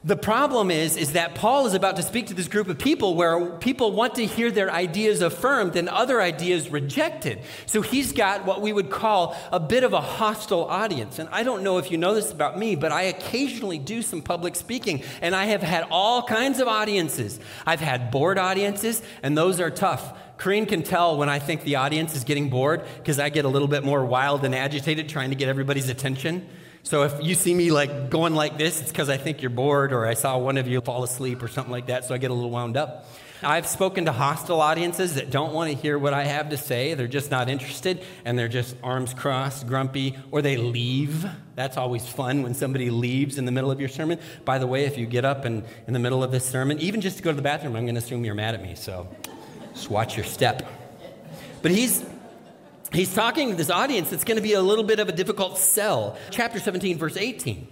The 0.02 0.16
problem 0.16 0.72
is, 0.72 0.96
is 0.96 1.12
that 1.12 1.36
Paul 1.36 1.68
is 1.68 1.74
about 1.74 1.98
to 1.98 2.04
speak 2.04 2.28
to 2.28 2.34
this 2.34 2.48
group 2.48 2.70
of 2.70 2.78
people 2.78 3.16
where 3.16 3.48
people 3.58 3.92
want 3.92 4.16
to 4.16 4.26
hear 4.26 4.50
their 4.50 4.72
ideas 4.72 5.22
affirmed 5.22 5.76
and 5.76 5.90
other 5.90 6.22
ideas 6.22 6.70
rejected. 6.70 7.40
So 7.66 7.82
he's 7.82 8.14
got 8.14 8.46
what 8.46 8.62
we 8.62 8.72
would 8.72 8.90
call 8.90 9.36
a 9.52 9.60
bit 9.60 9.84
of 9.84 9.92
a 9.92 10.00
hostile 10.00 10.64
audience. 10.64 11.20
And 11.20 11.28
I 11.34 11.44
don't 11.44 11.64
know 11.64 11.80
if 11.80 11.92
you 11.92 11.98
know 11.98 12.14
this 12.14 12.32
about 12.32 12.58
me, 12.58 12.76
but 12.78 12.94
I 12.94 13.04
occasionally 13.04 13.78
do 13.78 14.02
some 14.02 14.22
public 14.22 14.56
speaking, 14.56 15.04
and 15.22 15.36
I 15.36 15.46
have 15.46 15.62
had 15.62 15.86
all 15.92 16.24
kinds 16.24 16.62
of 16.62 16.70
audiences. 16.70 17.38
I've 17.66 17.82
had 17.82 18.10
bored 18.10 18.38
audiences, 18.38 19.02
and 19.22 19.38
those 19.38 19.60
are 19.60 19.70
tough 19.70 20.14
Kareen 20.40 20.66
can 20.66 20.84
tell 20.84 21.18
when 21.18 21.28
I 21.28 21.38
think 21.38 21.64
the 21.64 21.76
audience 21.76 22.16
is 22.16 22.24
getting 22.24 22.50
bored 22.50 22.86
because 22.96 23.20
I 23.20 23.28
get 23.28 23.44
a 23.44 23.50
little 23.50 23.68
bit 23.68 23.84
more 23.84 24.06
wild 24.06 24.46
and 24.46 24.56
agitated 24.56 25.10
trying 25.10 25.32
to 25.32 25.36
get 25.36 25.50
everybody's 25.50 25.90
attention. 25.90 26.48
So 26.84 27.04
if 27.04 27.14
you 27.22 27.36
see 27.36 27.54
me 27.54 27.72
like 27.72 28.10
going 28.10 28.34
like 28.34 28.58
this, 28.58 28.82
it's 28.82 28.92
because 28.92 29.10
I 29.10 29.18
think 29.18 29.42
you're 29.42 29.50
bored 29.50 29.94
or 29.94 30.06
I 30.06 30.14
saw 30.14 30.38
one 30.38 30.58
of 30.58 30.68
you 30.68 30.82
fall 30.82 31.04
asleep 31.04 31.44
or 31.44 31.48
something 31.48 31.72
like 31.72 31.88
that, 31.88 32.06
so 32.06 32.16
I 32.16 32.18
get 32.18 32.32
a 32.32 32.34
little 32.34 32.50
wound 32.50 32.78
up. 32.78 33.06
I've 33.42 33.68
spoken 33.68 34.06
to 34.06 34.12
hostile 34.12 34.60
audiences 34.60 35.16
that 35.16 35.30
don't 35.30 35.54
want 35.54 35.72
to 35.72 35.78
hear 35.78 35.98
what 35.98 36.14
I 36.14 36.26
have 36.26 36.50
to 36.50 36.58
say. 36.58 36.94
They're 36.94 37.08
just 37.08 37.32
not 37.32 37.48
interested 37.48 38.04
and 38.26 38.38
they're 38.38 38.50
just 38.50 38.76
arms 38.84 39.14
crossed, 39.14 39.66
grumpy, 39.66 40.18
or 40.32 40.42
they 40.42 40.58
leave. 40.58 41.26
That's 41.56 41.78
always 41.78 42.06
fun 42.06 42.44
when 42.44 42.54
somebody 42.54 42.90
leaves 42.90 43.38
in 43.38 43.46
the 43.46 43.52
middle 43.54 43.72
of 43.72 43.80
your 43.80 43.88
sermon. 43.88 44.20
By 44.44 44.58
the 44.58 44.68
way, 44.68 44.84
if 44.86 44.98
you 44.98 45.06
get 45.06 45.24
up 45.24 45.46
and 45.46 45.64
in 45.88 45.94
the 45.94 46.00
middle 46.00 46.22
of 46.22 46.32
this 46.32 46.44
sermon, 46.44 46.80
even 46.80 47.00
just 47.00 47.18
to 47.18 47.24
go 47.24 47.32
to 47.32 47.36
the 47.36 47.42
bathroom, 47.42 47.78
I'm 47.78 47.86
going 47.86 47.96
to 47.96 48.00
assume 48.00 48.26
you're 48.26 48.36
mad 48.36 48.56
at 48.56 48.62
me. 48.62 48.76
So 48.76 49.08
just 49.74 49.90
watch 49.90 50.18
your 50.18 50.26
step. 50.26 50.68
But 51.62 51.72
he's 51.72 52.04
he's 52.92 53.14
talking 53.14 53.52
to 53.52 53.56
this 53.56 53.70
audience 53.70 54.10
that's 54.10 54.24
going 54.24 54.38
to 54.38 54.44
be 54.44 54.54
a 54.54 54.62
little 54.62 54.84
bit 54.84 55.00
of 55.00 55.10
a 55.10 55.12
difficult 55.12 55.58
sell. 55.58 56.18
Chapter 56.32 56.60
17, 56.60 56.98
verse 56.98 57.18
18. 57.18 57.68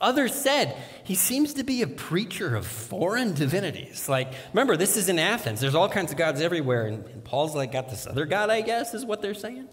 Others 0.00 0.34
said, 0.34 0.76
he 1.04 1.14
seems 1.14 1.54
to 1.54 1.64
be 1.64 1.82
a 1.82 1.86
preacher 1.86 2.56
of 2.56 2.66
foreign 2.66 3.32
divinities. 3.32 4.08
Like, 4.08 4.32
remember, 4.52 4.76
this 4.76 4.96
is 4.96 5.08
in 5.08 5.18
Athens. 5.18 5.60
There's 5.60 5.74
all 5.74 5.88
kinds 5.88 6.10
of 6.10 6.18
gods 6.18 6.40
everywhere. 6.40 6.86
And, 6.86 7.06
and 7.06 7.24
Paul's 7.24 7.54
like, 7.54 7.72
got 7.72 7.88
this 7.88 8.06
other 8.06 8.26
God, 8.26 8.50
I 8.50 8.60
guess, 8.60 8.92
is 8.92 9.04
what 9.04 9.22
they're 9.22 9.34
saying. 9.34 9.68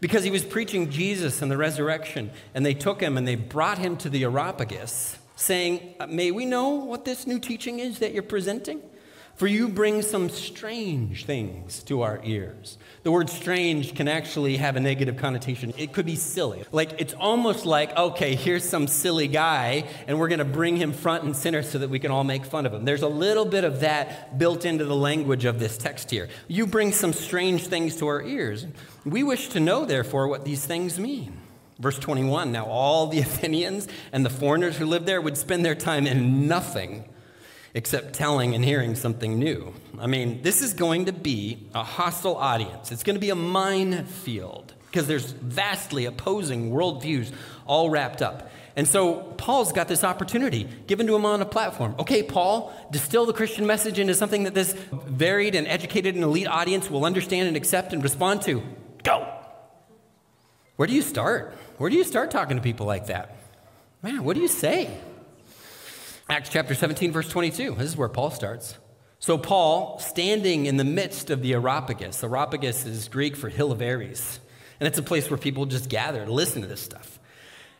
Because 0.00 0.24
he 0.24 0.30
was 0.30 0.44
preaching 0.44 0.90
Jesus 0.90 1.42
and 1.42 1.50
the 1.50 1.56
resurrection. 1.56 2.32
And 2.54 2.66
they 2.66 2.74
took 2.74 3.00
him 3.00 3.16
and 3.16 3.26
they 3.26 3.36
brought 3.36 3.78
him 3.78 3.96
to 3.98 4.10
the 4.10 4.24
Areopagus, 4.24 5.18
saying, 5.36 5.94
uh, 6.00 6.06
May 6.06 6.32
we 6.32 6.44
know 6.44 6.70
what 6.70 7.04
this 7.04 7.26
new 7.26 7.38
teaching 7.38 7.78
is 7.78 8.00
that 8.00 8.12
you're 8.12 8.22
presenting? 8.22 8.82
For 9.36 9.46
you 9.46 9.68
bring 9.68 10.02
some 10.02 10.28
strange 10.28 11.24
things 11.24 11.82
to 11.84 12.02
our 12.02 12.20
ears. 12.22 12.78
The 13.02 13.10
word 13.10 13.30
strange 13.30 13.94
can 13.94 14.06
actually 14.06 14.58
have 14.58 14.76
a 14.76 14.80
negative 14.80 15.16
connotation. 15.16 15.72
It 15.76 15.92
could 15.92 16.06
be 16.06 16.16
silly. 16.16 16.64
Like, 16.70 17.00
it's 17.00 17.14
almost 17.14 17.66
like, 17.66 17.96
okay, 17.96 18.34
here's 18.36 18.68
some 18.68 18.86
silly 18.86 19.28
guy, 19.28 19.88
and 20.06 20.20
we're 20.20 20.28
going 20.28 20.38
to 20.38 20.44
bring 20.44 20.76
him 20.76 20.92
front 20.92 21.24
and 21.24 21.34
center 21.34 21.62
so 21.62 21.78
that 21.78 21.90
we 21.90 21.98
can 21.98 22.10
all 22.10 22.24
make 22.24 22.44
fun 22.44 22.66
of 22.66 22.74
him. 22.74 22.84
There's 22.84 23.02
a 23.02 23.08
little 23.08 23.46
bit 23.46 23.64
of 23.64 23.80
that 23.80 24.38
built 24.38 24.64
into 24.64 24.84
the 24.84 24.94
language 24.94 25.44
of 25.44 25.58
this 25.58 25.76
text 25.78 26.10
here. 26.10 26.28
You 26.46 26.66
bring 26.66 26.92
some 26.92 27.12
strange 27.12 27.66
things 27.66 27.96
to 27.96 28.06
our 28.08 28.22
ears. 28.22 28.66
We 29.04 29.22
wish 29.22 29.48
to 29.48 29.60
know, 29.60 29.84
therefore, 29.84 30.28
what 30.28 30.44
these 30.44 30.64
things 30.64 31.00
mean. 31.00 31.38
Verse 31.80 31.98
21 31.98 32.52
Now, 32.52 32.66
all 32.66 33.08
the 33.08 33.18
Athenians 33.20 33.88
and 34.12 34.24
the 34.24 34.30
foreigners 34.30 34.76
who 34.76 34.86
lived 34.86 35.06
there 35.06 35.20
would 35.20 35.36
spend 35.36 35.64
their 35.64 35.74
time 35.74 36.06
in 36.06 36.46
nothing 36.46 37.04
except 37.74 38.12
telling 38.12 38.54
and 38.54 38.64
hearing 38.64 38.94
something 38.94 39.38
new. 39.38 39.72
I 39.98 40.06
mean, 40.06 40.42
this 40.42 40.62
is 40.62 40.74
going 40.74 41.06
to 41.06 41.12
be 41.12 41.66
a 41.74 41.82
hostile 41.82 42.36
audience. 42.36 42.92
It's 42.92 43.02
going 43.02 43.16
to 43.16 43.20
be 43.20 43.30
a 43.30 43.34
minefield 43.34 44.74
because 44.86 45.06
there's 45.06 45.32
vastly 45.32 46.04
opposing 46.04 46.70
worldviews 46.70 47.32
all 47.66 47.88
wrapped 47.88 48.20
up. 48.20 48.50
And 48.76 48.88
so 48.88 49.16
Paul's 49.36 49.72
got 49.72 49.88
this 49.88 50.02
opportunity 50.04 50.68
given 50.86 51.06
to 51.06 51.14
him 51.14 51.26
on 51.26 51.42
a 51.42 51.46
platform. 51.46 51.94
Okay, 51.98 52.22
Paul, 52.22 52.72
distill 52.90 53.26
the 53.26 53.32
Christian 53.32 53.66
message 53.66 53.98
into 53.98 54.14
something 54.14 54.44
that 54.44 54.54
this 54.54 54.72
varied 54.92 55.54
and 55.54 55.66
educated 55.66 56.14
and 56.14 56.24
elite 56.24 56.46
audience 56.46 56.90
will 56.90 57.04
understand 57.04 57.48
and 57.48 57.56
accept 57.56 57.92
and 57.92 58.02
respond 58.02 58.42
to. 58.42 58.62
Go. 59.02 59.30
Where 60.76 60.88
do 60.88 60.94
you 60.94 61.02
start? 61.02 61.54
Where 61.76 61.90
do 61.90 61.96
you 61.96 62.04
start 62.04 62.30
talking 62.30 62.56
to 62.56 62.62
people 62.62 62.86
like 62.86 63.06
that? 63.06 63.36
Man, 64.02 64.24
what 64.24 64.36
do 64.36 64.42
you 64.42 64.48
say? 64.48 64.98
Acts 66.32 66.48
chapter 66.48 66.74
17, 66.74 67.12
verse 67.12 67.28
22. 67.28 67.74
This 67.74 67.90
is 67.90 67.96
where 67.98 68.08
Paul 68.08 68.30
starts. 68.30 68.78
So, 69.18 69.36
Paul, 69.36 69.98
standing 69.98 70.64
in 70.64 70.78
the 70.78 70.82
midst 70.82 71.28
of 71.28 71.42
the 71.42 71.52
Areopagus, 71.52 72.24
Areopagus 72.24 72.86
is 72.86 73.06
Greek 73.08 73.36
for 73.36 73.50
hill 73.50 73.70
of 73.70 73.82
Ares, 73.82 74.40
and 74.80 74.86
it's 74.86 74.96
a 74.96 75.02
place 75.02 75.28
where 75.28 75.36
people 75.36 75.66
just 75.66 75.90
gather 75.90 76.24
to 76.24 76.32
listen 76.32 76.62
to 76.62 76.66
this 76.66 76.80
stuff. 76.80 77.18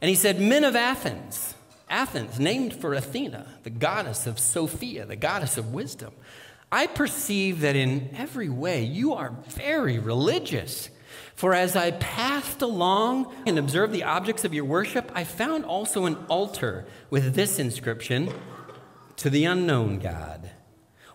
And 0.02 0.10
he 0.10 0.14
said, 0.14 0.38
Men 0.38 0.64
of 0.64 0.76
Athens, 0.76 1.54
Athens, 1.88 2.38
named 2.38 2.74
for 2.74 2.92
Athena, 2.92 3.46
the 3.62 3.70
goddess 3.70 4.26
of 4.26 4.38
Sophia, 4.38 5.06
the 5.06 5.16
goddess 5.16 5.56
of 5.56 5.72
wisdom, 5.72 6.12
I 6.70 6.88
perceive 6.88 7.60
that 7.60 7.74
in 7.74 8.10
every 8.18 8.50
way 8.50 8.84
you 8.84 9.14
are 9.14 9.34
very 9.48 9.98
religious. 9.98 10.90
For 11.34 11.54
as 11.54 11.76
I 11.76 11.92
passed 11.92 12.62
along 12.62 13.34
and 13.46 13.58
observed 13.58 13.92
the 13.92 14.04
objects 14.04 14.44
of 14.44 14.54
your 14.54 14.64
worship, 14.64 15.10
I 15.14 15.24
found 15.24 15.64
also 15.64 16.04
an 16.06 16.16
altar 16.28 16.86
with 17.10 17.34
this 17.34 17.58
inscription 17.58 18.32
To 19.16 19.30
the 19.30 19.44
unknown 19.44 19.98
God. 19.98 20.50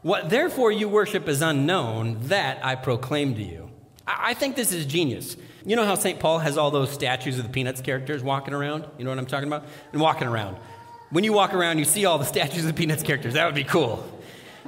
What 0.02 0.30
therefore 0.30 0.72
you 0.72 0.88
worship 0.88 1.28
is 1.28 1.42
unknown, 1.42 2.20
that 2.28 2.64
I 2.64 2.76
proclaim 2.76 3.36
to 3.36 3.44
you. 3.44 3.70
I 4.06 4.34
think 4.34 4.56
this 4.56 4.72
is 4.72 4.86
genius. 4.86 5.36
You 5.66 5.76
know 5.76 5.84
how 5.84 5.96
St. 5.96 6.20
Paul 6.20 6.40
has 6.40 6.58
all 6.58 6.72
those 6.72 6.92
statues 6.92 7.38
of 7.38 7.44
the 7.44 7.52
Peanuts 7.52 7.82
characters 7.82 8.24
walking 8.24 8.54
around? 8.54 8.86
You 8.98 9.04
know 9.04 9.12
what 9.12 9.20
I'm 9.20 9.26
talking 9.26 9.48
about? 9.48 9.66
And 9.92 10.00
walking 10.00 10.28
around. 10.28 10.56
When 11.10 11.26
you 11.26 11.34
walk 11.34 11.54
around, 11.54 11.80
you 11.80 11.86
see 11.86 12.06
all 12.06 12.18
the 12.18 12.26
statues 12.36 12.60
of 12.60 12.68
the 12.68 12.74
Peanuts 12.74 13.04
characters. 13.04 13.34
That 13.34 13.46
would 13.46 13.56
be 13.56 13.66
cool. 13.66 14.08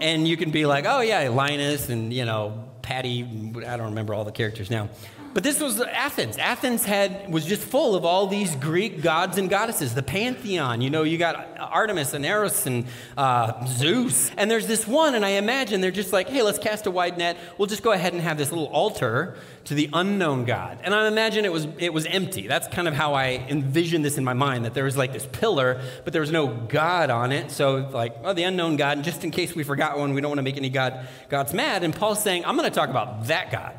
And 0.01 0.27
you 0.27 0.35
can 0.35 0.51
be 0.51 0.65
like, 0.65 0.85
oh, 0.85 0.99
yeah, 1.01 1.29
Linus 1.29 1.89
and, 1.89 2.11
you 2.11 2.25
know, 2.25 2.65
Patty. 2.81 3.23
I 3.65 3.77
don't 3.77 3.89
remember 3.89 4.13
all 4.13 4.25
the 4.25 4.31
characters 4.31 4.69
now. 4.69 4.89
But 5.31 5.43
this 5.43 5.59
was 5.59 5.79
Athens. 5.79 6.37
Athens 6.37 6.83
had 6.83 7.31
was 7.31 7.45
just 7.45 7.61
full 7.61 7.95
of 7.95 8.03
all 8.03 8.25
these 8.25 8.55
Greek 8.55 9.03
gods 9.03 9.37
and 9.37 9.47
goddesses. 9.47 9.93
The 9.93 10.01
pantheon, 10.01 10.81
you 10.81 10.89
know, 10.89 11.03
you 11.03 11.19
got 11.19 11.57
Artemis 11.59 12.15
and 12.15 12.25
Eros 12.25 12.65
and 12.65 12.85
uh, 13.15 13.63
Zeus. 13.67 14.31
And 14.37 14.49
there's 14.49 14.65
this 14.65 14.87
one, 14.87 15.13
and 15.13 15.23
I 15.23 15.29
imagine 15.31 15.81
they're 15.81 15.91
just 15.91 16.11
like, 16.11 16.29
hey, 16.29 16.41
let's 16.41 16.57
cast 16.57 16.87
a 16.87 16.91
wide 16.91 17.17
net. 17.19 17.37
We'll 17.57 17.67
just 17.67 17.83
go 17.83 17.91
ahead 17.91 18.13
and 18.13 18.21
have 18.23 18.39
this 18.39 18.51
little 18.51 18.67
altar 18.67 19.35
to 19.65 19.75
the 19.75 19.87
unknown 19.93 20.45
God. 20.45 20.79
And 20.83 20.95
I 20.95 21.07
imagine 21.07 21.45
it 21.45 21.53
was 21.53 21.67
it 21.77 21.93
was 21.93 22.07
empty. 22.07 22.47
That's 22.47 22.67
kind 22.67 22.87
of 22.87 22.95
how 22.95 23.13
I 23.13 23.45
envisioned 23.49 24.03
this 24.03 24.17
in 24.17 24.23
my 24.23 24.33
mind. 24.33 24.65
That 24.65 24.73
there 24.73 24.85
was 24.85 24.97
like 24.97 25.13
this 25.13 25.27
pillar, 25.31 25.79
but 26.05 26.13
there 26.13 26.21
was 26.21 26.31
no 26.31 26.47
God 26.47 27.11
on 27.11 27.31
it. 27.31 27.51
So 27.51 27.87
like, 27.93 28.15
oh, 28.23 28.33
the 28.33 28.43
unknown 28.43 28.77
God. 28.77 28.97
And 28.97 29.05
just 29.05 29.23
in 29.23 29.29
case 29.29 29.53
we 29.53 29.63
forgot 29.63 29.99
one, 29.99 30.15
we 30.15 30.21
don't 30.21 30.31
want 30.31 30.39
to 30.39 30.43
make 30.43 30.57
any 30.57 30.69
God 30.69 31.07
gods 31.29 31.53
mad. 31.53 31.83
And 31.83 31.95
Paul's 31.95 32.23
saying, 32.23 32.45
I'm 32.45 32.57
going 32.57 32.67
to 32.67 32.75
talk 32.75 32.89
about 32.89 33.27
that 33.27 33.51
God. 33.51 33.75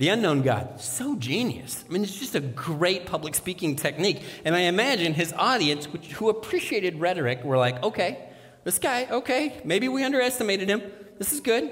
The 0.00 0.08
unknown 0.08 0.40
God, 0.40 0.80
so 0.80 1.14
genius. 1.14 1.84
I 1.86 1.92
mean, 1.92 2.02
it's 2.02 2.18
just 2.18 2.34
a 2.34 2.40
great 2.40 3.04
public 3.04 3.34
speaking 3.34 3.76
technique. 3.76 4.22
And 4.46 4.56
I 4.56 4.60
imagine 4.60 5.12
his 5.12 5.34
audience, 5.34 5.92
which, 5.92 6.12
who 6.12 6.30
appreciated 6.30 6.98
rhetoric, 6.98 7.44
were 7.44 7.58
like, 7.58 7.82
okay, 7.82 8.30
this 8.64 8.78
guy, 8.78 9.08
okay, 9.10 9.60
maybe 9.62 9.88
we 9.88 10.02
underestimated 10.02 10.70
him. 10.70 10.80
This 11.18 11.34
is 11.34 11.40
good. 11.40 11.70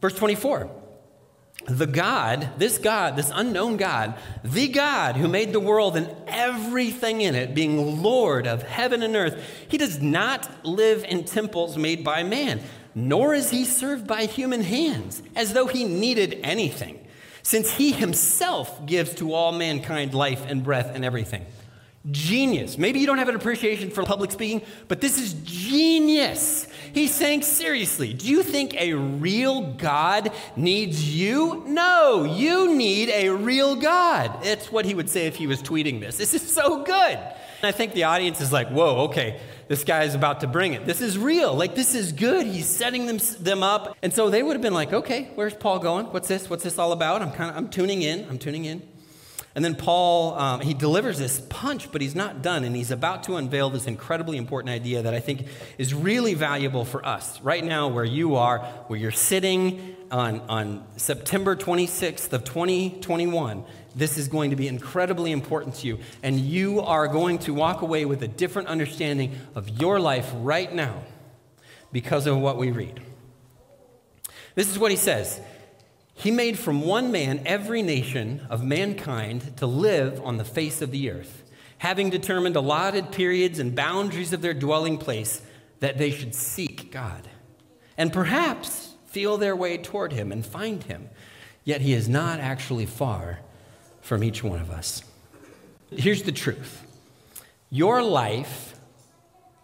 Verse 0.00 0.14
24 0.14 0.70
the 1.66 1.88
God, 1.88 2.48
this 2.58 2.78
God, 2.78 3.16
this 3.16 3.32
unknown 3.34 3.76
God, 3.76 4.14
the 4.44 4.68
God 4.68 5.16
who 5.16 5.26
made 5.26 5.52
the 5.52 5.58
world 5.58 5.96
and 5.96 6.14
everything 6.28 7.22
in 7.22 7.34
it, 7.34 7.56
being 7.56 8.04
Lord 8.04 8.46
of 8.46 8.62
heaven 8.62 9.02
and 9.02 9.16
earth, 9.16 9.42
he 9.66 9.78
does 9.78 10.00
not 10.00 10.64
live 10.64 11.02
in 11.02 11.24
temples 11.24 11.76
made 11.76 12.04
by 12.04 12.22
man, 12.22 12.60
nor 12.94 13.34
is 13.34 13.50
he 13.50 13.64
served 13.64 14.06
by 14.06 14.26
human 14.26 14.62
hands, 14.62 15.24
as 15.34 15.54
though 15.54 15.66
he 15.66 15.82
needed 15.82 16.38
anything 16.44 17.00
since 17.46 17.72
he 17.72 17.92
himself 17.92 18.84
gives 18.86 19.14
to 19.14 19.32
all 19.32 19.52
mankind 19.52 20.12
life 20.12 20.44
and 20.48 20.64
breath 20.64 20.90
and 20.92 21.04
everything. 21.04 21.46
Genius. 22.10 22.76
Maybe 22.76 22.98
you 22.98 23.06
don't 23.06 23.18
have 23.18 23.28
an 23.28 23.36
appreciation 23.36 23.90
for 23.90 24.02
public 24.02 24.32
speaking, 24.32 24.62
but 24.88 25.00
this 25.00 25.16
is 25.16 25.32
genius. 25.44 26.66
He's 26.92 27.14
saying, 27.14 27.42
seriously, 27.42 28.12
do 28.14 28.26
you 28.26 28.42
think 28.42 28.74
a 28.74 28.94
real 28.94 29.74
God 29.74 30.32
needs 30.56 31.14
you? 31.14 31.62
No, 31.68 32.24
you 32.24 32.74
need 32.74 33.10
a 33.10 33.28
real 33.28 33.76
God. 33.76 34.44
It's 34.44 34.72
what 34.72 34.84
he 34.84 34.94
would 34.94 35.08
say 35.08 35.28
if 35.28 35.36
he 35.36 35.46
was 35.46 35.62
tweeting 35.62 36.00
this. 36.00 36.16
This 36.16 36.34
is 36.34 36.42
so 36.42 36.82
good. 36.82 37.16
And 37.16 37.62
I 37.62 37.70
think 37.70 37.92
the 37.92 38.04
audience 38.04 38.40
is 38.40 38.52
like, 38.52 38.70
whoa, 38.70 39.04
okay, 39.04 39.40
this 39.68 39.84
guy 39.84 40.04
is 40.04 40.14
about 40.14 40.40
to 40.40 40.46
bring 40.46 40.74
it. 40.74 40.86
This 40.86 41.00
is 41.00 41.18
real. 41.18 41.54
Like, 41.54 41.74
this 41.74 41.94
is 41.94 42.12
good. 42.12 42.46
He's 42.46 42.66
setting 42.66 43.06
them, 43.06 43.18
them 43.40 43.62
up. 43.62 43.96
And 44.02 44.12
so 44.12 44.30
they 44.30 44.42
would 44.42 44.54
have 44.54 44.62
been 44.62 44.74
like, 44.74 44.92
okay, 44.92 45.30
where's 45.34 45.54
Paul 45.54 45.78
going? 45.78 46.06
What's 46.06 46.28
this? 46.28 46.48
What's 46.48 46.62
this 46.64 46.78
all 46.78 46.92
about? 46.92 47.22
I'm 47.22 47.32
kind 47.32 47.50
of, 47.50 47.56
I'm 47.56 47.68
tuning 47.68 48.02
in. 48.02 48.26
I'm 48.28 48.38
tuning 48.38 48.64
in. 48.64 48.82
And 49.56 49.64
then 49.64 49.74
Paul, 49.74 50.34
um, 50.34 50.60
he 50.60 50.74
delivers 50.74 51.18
this 51.18 51.40
punch, 51.48 51.90
but 51.90 52.02
he's 52.02 52.14
not 52.14 52.42
done. 52.42 52.62
And 52.62 52.76
he's 52.76 52.90
about 52.90 53.22
to 53.24 53.36
unveil 53.36 53.70
this 53.70 53.86
incredibly 53.86 54.36
important 54.36 54.68
idea 54.68 55.02
that 55.02 55.14
I 55.14 55.20
think 55.20 55.46
is 55.78 55.94
really 55.94 56.34
valuable 56.34 56.84
for 56.84 57.04
us 57.04 57.40
right 57.40 57.64
now, 57.64 57.88
where 57.88 58.04
you 58.04 58.36
are, 58.36 58.58
where 58.88 58.98
you're 58.98 59.10
sitting 59.10 59.96
on, 60.10 60.40
on 60.42 60.84
September 60.96 61.56
26th 61.56 62.32
of 62.34 62.44
2021 62.44 63.64
this 63.96 64.18
is 64.18 64.28
going 64.28 64.50
to 64.50 64.56
be 64.56 64.68
incredibly 64.68 65.32
important 65.32 65.76
to 65.76 65.86
you. 65.86 65.98
And 66.22 66.38
you 66.38 66.80
are 66.80 67.08
going 67.08 67.38
to 67.40 67.54
walk 67.54 67.80
away 67.80 68.04
with 68.04 68.22
a 68.22 68.28
different 68.28 68.68
understanding 68.68 69.34
of 69.54 69.80
your 69.80 69.98
life 69.98 70.30
right 70.34 70.72
now 70.72 71.02
because 71.90 72.26
of 72.26 72.36
what 72.36 72.58
we 72.58 72.70
read. 72.70 73.00
This 74.54 74.70
is 74.70 74.78
what 74.78 74.90
he 74.90 74.98
says 74.98 75.40
He 76.14 76.30
made 76.30 76.58
from 76.58 76.82
one 76.82 77.10
man 77.10 77.42
every 77.46 77.80
nation 77.80 78.46
of 78.50 78.62
mankind 78.62 79.56
to 79.56 79.66
live 79.66 80.20
on 80.22 80.36
the 80.36 80.44
face 80.44 80.82
of 80.82 80.90
the 80.90 81.10
earth, 81.10 81.42
having 81.78 82.10
determined 82.10 82.54
allotted 82.54 83.12
periods 83.12 83.58
and 83.58 83.74
boundaries 83.74 84.34
of 84.34 84.42
their 84.42 84.54
dwelling 84.54 84.98
place 84.98 85.40
that 85.80 85.96
they 85.96 86.10
should 86.10 86.34
seek 86.34 86.92
God. 86.92 87.28
And 87.96 88.12
perhaps 88.12 88.94
feel 89.06 89.38
their 89.38 89.56
way 89.56 89.78
toward 89.78 90.12
him 90.12 90.32
and 90.32 90.44
find 90.44 90.82
him. 90.82 91.08
Yet 91.64 91.80
he 91.80 91.94
is 91.94 92.10
not 92.10 92.40
actually 92.40 92.84
far 92.84 93.40
from 94.06 94.22
each 94.22 94.44
one 94.44 94.60
of 94.60 94.70
us. 94.70 95.02
Here's 95.90 96.22
the 96.22 96.32
truth 96.32 96.86
your 97.70 98.04
life, 98.04 98.76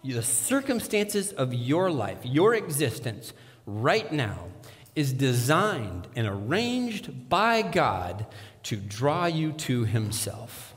the 0.03 0.23
circumstances 0.23 1.33
of 1.33 1.55
your 1.55 1.93
life, 1.93 2.19
your 2.25 2.53
existence 2.57 3.33
right 3.67 4.13
now, 4.13 4.49
is 4.97 5.13
designed 5.13 6.09
and 6.17 6.27
arranged 6.27 7.29
by 7.29 7.63
God 7.63 8.27
to 8.65 8.75
draw 8.75 9.27
you 9.27 9.53
to 9.53 9.85
Himself. 9.85 10.75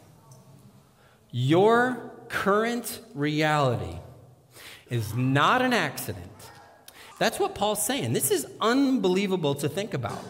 Your 1.31 2.11
current 2.29 3.01
reality 3.15 3.97
is 4.91 5.15
not 5.15 5.63
an 5.63 5.73
accident. 5.73 6.31
That's 7.17 7.39
what 7.39 7.55
Paul's 7.55 7.83
saying. 7.83 8.13
This 8.13 8.29
is 8.29 8.45
unbelievable 8.61 9.55
to 9.55 9.67
think 9.67 9.95
about. 9.95 10.23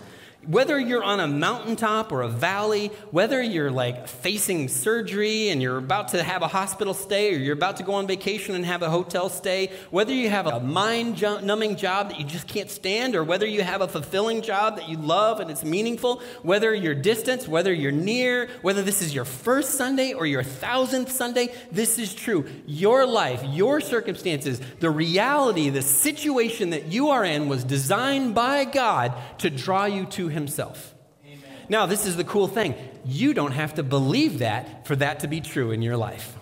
Whether 0.47 0.79
you're 0.79 1.03
on 1.03 1.19
a 1.19 1.27
mountaintop 1.27 2.11
or 2.11 2.21
a 2.21 2.27
valley, 2.27 2.91
whether 3.09 3.41
you're 3.41 3.71
like 3.71 4.07
facing 4.07 4.67
surgery 4.67 5.49
and 5.49 5.59
you're 5.59 5.77
about 5.77 6.09
to 6.09 6.21
have 6.21 6.43
a 6.43 6.47
hospital 6.47 6.93
stay 6.93 7.33
or 7.33 7.37
you're 7.37 7.55
about 7.55 7.77
to 7.77 7.83
go 7.83 7.93
on 7.93 8.05
vacation 8.05 8.53
and 8.53 8.63
have 8.63 8.83
a 8.83 8.89
hotel 8.89 9.29
stay, 9.29 9.71
whether 9.89 10.13
you 10.13 10.29
have 10.29 10.45
a 10.45 10.59
mind 10.59 11.19
numbing 11.21 11.77
job 11.77 12.09
that 12.09 12.19
you 12.19 12.25
just 12.25 12.47
can't 12.47 12.69
stand 12.69 13.15
or 13.15 13.23
whether 13.23 13.47
you 13.47 13.63
have 13.63 13.81
a 13.81 13.87
fulfilling 13.87 14.43
job 14.43 14.75
that 14.75 14.87
you 14.87 14.97
love 14.97 15.39
and 15.39 15.49
it's 15.49 15.63
meaningful, 15.63 16.21
whether 16.43 16.75
you're 16.75 16.93
distant, 16.93 17.47
whether 17.47 17.73
you're 17.73 17.91
near, 17.91 18.47
whether 18.61 18.83
this 18.83 19.01
is 19.01 19.15
your 19.15 19.25
first 19.25 19.71
Sunday 19.71 20.13
or 20.13 20.27
your 20.27 20.43
thousandth 20.43 21.11
Sunday, 21.11 21.51
this 21.71 21.97
is 21.97 22.13
true. 22.13 22.45
Your 22.67 23.07
life, 23.07 23.43
your 23.45 23.81
circumstances, 23.81 24.61
the 24.79 24.91
reality, 24.91 25.69
the 25.69 25.81
situation 25.81 26.69
that 26.69 26.85
you 26.85 27.09
are 27.09 27.25
in 27.25 27.49
was 27.49 27.63
designed 27.63 28.35
by 28.35 28.65
God 28.65 29.11
to 29.39 29.49
draw 29.49 29.85
you 29.85 30.05
to 30.05 30.34
himself. 30.35 30.93
Amen. 31.25 31.39
Now, 31.67 31.87
this 31.87 32.05
is 32.05 32.15
the 32.15 32.23
cool 32.23 32.47
thing. 32.47 32.75
You 33.03 33.33
don't 33.33 33.53
have 33.53 33.73
to 33.73 33.83
believe 33.83 34.39
that 34.39 34.85
for 34.85 34.95
that 34.97 35.21
to 35.21 35.27
be 35.27 35.41
true 35.41 35.71
in 35.71 35.81
your 35.81 35.97
life. 35.97 36.37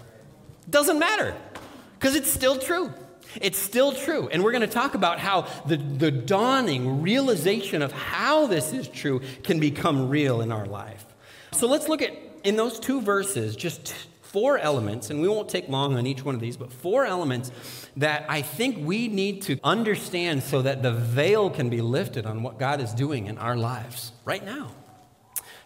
Doesn't 0.69 1.00
matter, 1.00 1.33
because 1.97 2.15
it's 2.15 2.29
still 2.29 2.57
true. 2.57 2.93
It's 3.41 3.57
still 3.57 3.93
true. 3.93 4.27
And 4.29 4.43
we're 4.43 4.51
going 4.51 4.62
to 4.62 4.67
talk 4.67 4.93
about 4.93 5.19
how 5.19 5.47
the, 5.65 5.77
the 5.77 6.12
dawning 6.12 7.01
realization 7.01 7.81
of 7.81 7.91
how 7.91 8.45
this 8.47 8.73
is 8.73 8.88
true 8.88 9.21
can 9.43 9.59
become 9.59 10.09
real 10.09 10.41
in 10.41 10.51
our 10.51 10.65
life. 10.65 11.05
So 11.51 11.67
let's 11.67 11.88
look 11.88 12.01
at, 12.01 12.12
in 12.43 12.55
those 12.55 12.79
two 12.79 13.01
verses, 13.01 13.55
just 13.55 13.95
four 14.33 14.57
elements, 14.57 15.11
and 15.11 15.21
we 15.21 15.27
won't 15.27 15.47
take 15.47 15.69
long 15.69 15.95
on 15.95 16.07
each 16.07 16.25
one 16.25 16.33
of 16.33 16.41
these, 16.41 16.57
but 16.57 16.73
four 16.73 17.05
elements 17.05 17.51
that 17.95 18.25
I 18.27 18.41
think 18.41 18.85
we 18.85 19.07
need 19.07 19.43
to 19.43 19.59
understand 19.63 20.41
so 20.41 20.63
that 20.63 20.81
the 20.81 20.91
veil 20.91 21.51
can 21.51 21.69
be 21.69 21.81
lifted 21.81 22.25
on 22.25 22.41
what 22.41 22.57
God 22.57 22.81
is 22.81 22.93
doing 22.93 23.27
in 23.27 23.37
our 23.37 23.55
lives 23.55 24.11
right 24.25 24.43
now. 24.43 24.71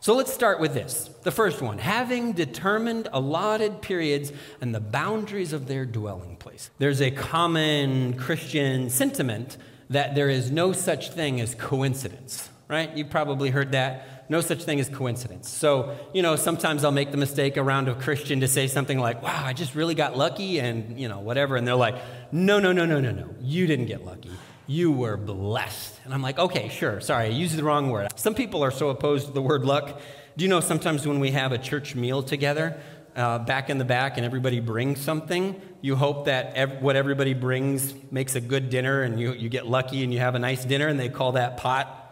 So 0.02 0.16
let's 0.16 0.34
start 0.34 0.60
with 0.60 0.74
this. 0.74 1.10
The 1.24 1.32
first 1.32 1.62
one 1.62 1.78
having 1.78 2.34
determined 2.34 3.08
allotted 3.14 3.82
periods 3.82 4.34
and 4.60 4.76
the 4.76 4.82
boundaries 4.82 5.54
of 5.54 5.68
their 5.68 5.86
dwelling 5.86 6.36
place. 6.36 6.70
There's 6.78 7.02
a 7.02 7.10
common 7.10 8.16
Christian 8.18 8.90
sentiment 8.90 9.58
that 9.90 10.14
there 10.14 10.30
is 10.30 10.52
no 10.52 10.74
such 10.74 11.12
thing 11.12 11.40
as 11.40 11.56
coincidence, 11.56 12.50
right? 12.68 12.96
You've 12.98 13.10
probably 13.10 13.50
heard 13.50 13.72
that 13.72 14.17
no 14.30 14.42
such 14.42 14.64
thing 14.64 14.80
as 14.80 14.90
coincidence. 14.90 15.50
So, 15.50 15.96
you 16.14 16.22
know, 16.22 16.36
sometimes 16.36 16.84
I'll 16.84 16.92
make 16.92 17.12
the 17.12 17.18
mistake 17.18 17.58
around 17.58 17.88
a 17.88 17.96
Christian 17.96 18.42
to 18.42 18.48
say 18.48 18.68
something 18.68 19.00
like, 19.00 19.22
wow, 19.22 19.44
I 19.46 19.54
just 19.54 19.76
really 19.76 19.96
got 19.96 20.18
lucky 20.18 20.60
and, 20.60 21.00
you 21.00 21.08
know, 21.08 21.20
whatever. 21.20 21.56
And 21.56 21.68
they're 21.68 21.76
like, 21.76 21.96
no, 22.32 22.60
no, 22.60 22.72
no, 22.72 22.86
no, 22.86 23.00
no, 23.00 23.12
no. 23.12 23.30
You 23.42 23.68
didn't 23.68 23.86
get 23.86 24.06
lucky. 24.06 24.32
You 24.68 24.92
were 24.92 25.16
blessed. 25.16 26.00
And 26.04 26.14
I'm 26.14 26.22
like, 26.22 26.38
okay, 26.38 26.68
sure. 26.70 27.00
Sorry, 27.00 27.26
I 27.26 27.30
used 27.30 27.56
the 27.56 27.64
wrong 27.64 27.90
word. 27.90 28.08
Some 28.16 28.36
people 28.36 28.64
are 28.64 28.72
so 28.72 28.90
opposed 28.90 29.28
to 29.28 29.32
the 29.32 29.42
word 29.42 29.64
luck. 29.64 30.02
Do 30.36 30.44
you 30.44 30.50
know 30.50 30.60
sometimes 30.60 31.08
when 31.08 31.20
we 31.20 31.32
have 31.32 31.54
a 31.54 31.58
church 31.58 31.96
meal 31.96 32.22
together, 32.22 32.78
uh, 33.16 33.40
back 33.40 33.70
in 33.70 33.80
the 33.80 33.86
back 33.86 34.18
and 34.18 34.26
everybody 34.26 34.60
brings 34.60 35.02
something, 35.02 35.60
you 35.82 35.96
hope 35.96 36.26
that 36.26 36.54
ev- 36.54 36.82
what 36.82 36.96
everybody 36.96 37.34
brings 37.34 37.94
makes 38.12 38.36
a 38.36 38.42
good 38.42 38.70
dinner 38.70 39.02
and 39.02 39.20
you, 39.20 39.34
you 39.34 39.50
get 39.50 39.66
lucky 39.66 40.04
and 40.04 40.14
you 40.14 40.20
have 40.20 40.36
a 40.36 40.40
nice 40.40 40.64
dinner 40.64 40.88
and 40.88 41.00
they 41.00 41.10
call 41.10 41.32
that 41.32 41.58
pot 41.58 42.07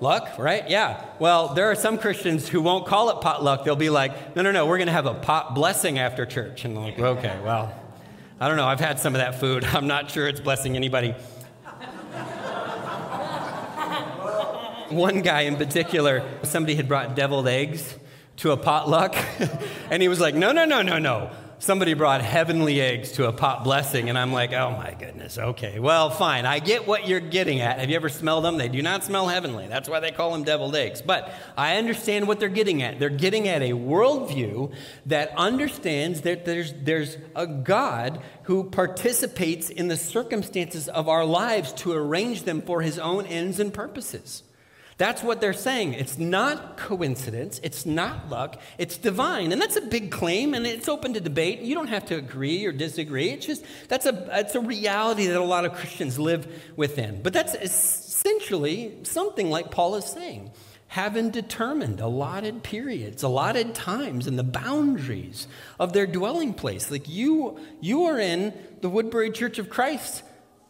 Luck, 0.00 0.38
right? 0.38 0.68
Yeah. 0.68 1.04
Well, 1.18 1.48
there 1.48 1.70
are 1.70 1.74
some 1.74 1.98
Christians 1.98 2.48
who 2.48 2.62
won't 2.62 2.86
call 2.86 3.10
it 3.10 3.20
potluck. 3.20 3.64
They'll 3.64 3.76
be 3.76 3.90
like, 3.90 4.34
no, 4.34 4.42
no, 4.42 4.50
no, 4.50 4.66
we're 4.66 4.78
going 4.78 4.86
to 4.86 4.92
have 4.92 5.06
a 5.06 5.14
pot 5.14 5.54
blessing 5.54 5.98
after 5.98 6.24
church. 6.24 6.64
And 6.64 6.76
I'm 6.76 6.84
like, 6.84 6.98
okay, 6.98 7.38
well, 7.44 7.74
I 8.40 8.48
don't 8.48 8.56
know. 8.56 8.66
I've 8.66 8.80
had 8.80 8.98
some 8.98 9.14
of 9.14 9.20
that 9.20 9.38
food. 9.38 9.64
I'm 9.72 9.86
not 9.86 10.10
sure 10.10 10.26
it's 10.26 10.40
blessing 10.40 10.74
anybody. 10.74 11.14
One 14.88 15.20
guy 15.20 15.42
in 15.42 15.56
particular, 15.56 16.24
somebody 16.42 16.74
had 16.74 16.88
brought 16.88 17.14
deviled 17.14 17.46
eggs 17.46 17.96
to 18.38 18.52
a 18.52 18.56
potluck, 18.56 19.14
and 19.90 20.02
he 20.02 20.08
was 20.08 20.18
like, 20.18 20.34
no, 20.34 20.50
no, 20.50 20.64
no, 20.64 20.82
no, 20.82 20.98
no 20.98 21.30
somebody 21.60 21.92
brought 21.94 22.22
heavenly 22.22 22.80
eggs 22.80 23.12
to 23.12 23.28
a 23.28 23.32
pot 23.32 23.64
blessing, 23.64 24.08
and 24.08 24.18
I'm 24.18 24.32
like, 24.32 24.52
oh 24.52 24.70
my 24.72 24.96
goodness, 24.98 25.38
okay, 25.38 25.78
well, 25.78 26.10
fine. 26.10 26.46
I 26.46 26.58
get 26.58 26.86
what 26.86 27.06
you're 27.06 27.20
getting 27.20 27.60
at. 27.60 27.78
Have 27.78 27.90
you 27.90 27.96
ever 27.96 28.08
smelled 28.08 28.44
them? 28.44 28.56
They 28.56 28.68
do 28.68 28.82
not 28.82 29.04
smell 29.04 29.28
heavenly. 29.28 29.68
That's 29.68 29.88
why 29.88 30.00
they 30.00 30.10
call 30.10 30.32
them 30.32 30.42
deviled 30.42 30.74
eggs. 30.74 31.02
But 31.02 31.32
I 31.56 31.76
understand 31.76 32.26
what 32.26 32.40
they're 32.40 32.48
getting 32.48 32.82
at. 32.82 32.98
They're 32.98 33.10
getting 33.10 33.46
at 33.46 33.62
a 33.62 33.72
worldview 33.72 34.74
that 35.06 35.32
understands 35.36 36.22
that 36.22 36.46
there's, 36.46 36.72
there's 36.72 37.18
a 37.36 37.46
God 37.46 38.20
who 38.44 38.64
participates 38.64 39.68
in 39.68 39.88
the 39.88 39.96
circumstances 39.96 40.88
of 40.88 41.08
our 41.08 41.24
lives 41.24 41.72
to 41.74 41.92
arrange 41.92 42.44
them 42.44 42.62
for 42.62 42.80
his 42.80 42.98
own 42.98 43.26
ends 43.26 43.60
and 43.60 43.72
purposes. 43.72 44.42
That's 45.00 45.22
what 45.22 45.40
they're 45.40 45.54
saying. 45.54 45.94
It's 45.94 46.18
not 46.18 46.76
coincidence. 46.76 47.58
It's 47.62 47.86
not 47.86 48.28
luck. 48.28 48.60
It's 48.76 48.98
divine. 48.98 49.50
And 49.50 49.58
that's 49.58 49.76
a 49.76 49.80
big 49.80 50.10
claim, 50.10 50.52
and 50.52 50.66
it's 50.66 50.90
open 50.90 51.14
to 51.14 51.20
debate. 51.20 51.60
You 51.60 51.74
don't 51.74 51.86
have 51.86 52.04
to 52.08 52.16
agree 52.16 52.66
or 52.66 52.72
disagree. 52.72 53.30
It's 53.30 53.46
just 53.46 53.64
that's 53.88 54.04
a, 54.04 54.12
that's 54.12 54.54
a 54.56 54.60
reality 54.60 55.28
that 55.28 55.40
a 55.40 55.42
lot 55.42 55.64
of 55.64 55.72
Christians 55.72 56.18
live 56.18 56.46
within. 56.76 57.22
But 57.22 57.32
that's 57.32 57.54
essentially 57.54 58.98
something 59.04 59.48
like 59.48 59.70
Paul 59.70 59.94
is 59.94 60.04
saying. 60.04 60.50
Having 60.88 61.30
determined 61.30 62.00
allotted 62.00 62.62
periods, 62.62 63.22
allotted 63.22 63.74
times, 63.74 64.26
and 64.26 64.38
the 64.38 64.44
boundaries 64.44 65.48
of 65.78 65.94
their 65.94 66.06
dwelling 66.06 66.52
place. 66.52 66.90
Like 66.90 67.08
you, 67.08 67.58
you 67.80 68.04
are 68.04 68.18
in 68.18 68.52
the 68.82 68.90
Woodbury 68.90 69.30
Church 69.30 69.58
of 69.58 69.70
Christ 69.70 70.24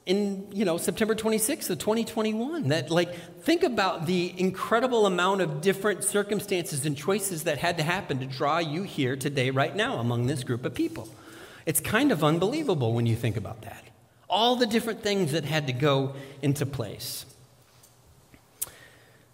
in 0.06 0.46
you 0.52 0.64
know 0.64 0.78
September 0.78 1.14
26th 1.14 1.70
of 1.70 1.78
2021 1.78 2.68
that 2.68 2.90
like 2.90 3.14
think 3.42 3.62
about 3.62 4.06
the 4.06 4.34
incredible 4.38 5.06
amount 5.06 5.40
of 5.40 5.60
different 5.60 6.04
circumstances 6.04 6.86
and 6.86 6.96
choices 6.96 7.44
that 7.44 7.58
had 7.58 7.76
to 7.76 7.82
happen 7.82 8.18
to 8.18 8.26
draw 8.26 8.58
you 8.58 8.82
here 8.82 9.14
today 9.16 9.50
right 9.50 9.76
now 9.76 9.98
among 9.98 10.26
this 10.26 10.42
group 10.42 10.64
of 10.64 10.74
people. 10.74 11.08
It's 11.66 11.80
kind 11.80 12.10
of 12.12 12.24
unbelievable 12.24 12.94
when 12.94 13.06
you 13.06 13.14
think 13.14 13.36
about 13.36 13.62
that. 13.62 13.84
All 14.28 14.56
the 14.56 14.66
different 14.66 15.02
things 15.02 15.32
that 15.32 15.44
had 15.44 15.66
to 15.66 15.72
go 15.72 16.14
into 16.40 16.64
place 16.64 17.26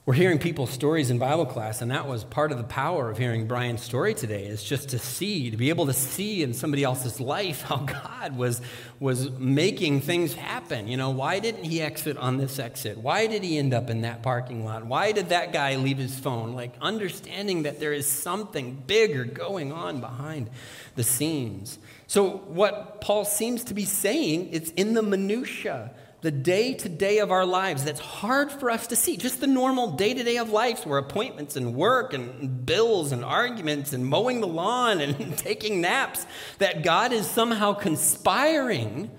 we're 0.07 0.14
hearing 0.14 0.38
people's 0.38 0.71
stories 0.71 1.11
in 1.11 1.19
Bible 1.19 1.47
class, 1.47 1.83
and 1.83 1.90
that 1.90 2.07
was 2.07 2.23
part 2.23 2.53
of 2.53 2.59
the 2.59 2.64
power 2.64 3.11
of 3.11 3.19
hearing 3.19 3.49
Brian's 3.49 3.83
story 3.83 4.14
today, 4.14 4.47
is 4.47 4.62
just 4.62 4.90
to 4.90 5.01
see, 5.01 5.51
to 5.51 5.57
be 5.57 5.69
able 5.69 5.87
to 5.87 5.92
see 5.92 6.45
in 6.45 6.55
somebody 6.55 6.85
else's 6.85 7.21
life 7.21 7.62
how 7.62 7.77
God 8.05 8.37
was, 8.37 8.61
was 9.01 9.29
making 9.33 10.03
things 10.03 10.33
happen. 10.33 10.87
You 10.87 10.97
know, 10.97 11.11
why 11.11 11.40
didn't 11.40 11.64
he 11.64 11.83
exit 11.83 12.16
on 12.19 12.37
this 12.37 12.61
exit? 12.61 12.99
Why 12.99 13.27
did 13.27 13.42
he 13.42 13.59
end 13.59 13.75
up 13.75 13.90
in 13.90 14.03
that 14.03 14.23
parking 14.23 14.64
lot? 14.64 14.87
Why 14.87 15.11
did 15.11 15.31
that 15.31 15.53
guy 15.53 15.75
leave 15.75 15.99
his 15.99 16.16
phone? 16.16 16.53
Like 16.53 16.75
understanding 16.81 17.64
that 17.64 17.81
there 17.81 17.92
is 17.92 18.07
something 18.07 18.85
bigger 18.87 19.25
going 19.25 19.73
on 19.73 20.01
behind 20.01 20.51
the 20.95 21.03
scenes. 21.03 21.81
So 22.07 22.29
what 22.29 23.01
Paul 23.01 23.25
seems 23.25 23.64
to 23.64 23.75
be 23.75 23.85
saying, 23.85 24.51
it's 24.53 24.71
in 24.71 24.95
the 24.95 25.03
minutia 25.03 25.90
the 26.23 26.31
day 26.31 26.75
to 26.75 26.89
day 26.89 27.19
of 27.19 27.31
our 27.31 27.45
lives 27.45 27.85
that's 27.85 28.01
hard 28.01 28.51
for 28.51 28.71
us 28.71 28.87
to 28.89 28.97
see. 28.97 29.17
Just 29.17 29.41
the 29.41 29.47
normal 29.47 29.93
day 29.93 30.15
to 30.15 30.23
day 30.23 30.39
of 30.39 30.51
life 30.51 30.87
where 30.87 30.99
appointments 30.99 31.57
and 31.57 31.75
work 31.75 32.15
and 32.15 32.65
bills 32.65 33.13
and 33.13 33.25
arguments 33.25 33.93
and 33.93 34.05
mowing 34.05 34.41
the 34.41 34.47
lawn 34.47 35.01
and 35.01 35.37
taking 35.39 35.81
naps, 35.81 36.27
that 36.59 36.83
God 36.83 37.13
is 37.13 37.29
somehow 37.29 37.75
conspiring 37.75 39.11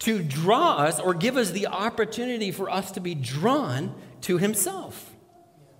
to 0.00 0.22
draw 0.22 0.78
us 0.78 0.98
or 0.98 1.14
give 1.14 1.36
us 1.36 1.50
the 1.50 1.68
opportunity 1.68 2.50
for 2.50 2.68
us 2.68 2.90
to 2.92 3.00
be 3.00 3.14
drawn 3.14 3.94
to 4.22 4.38
Himself. 4.38 5.10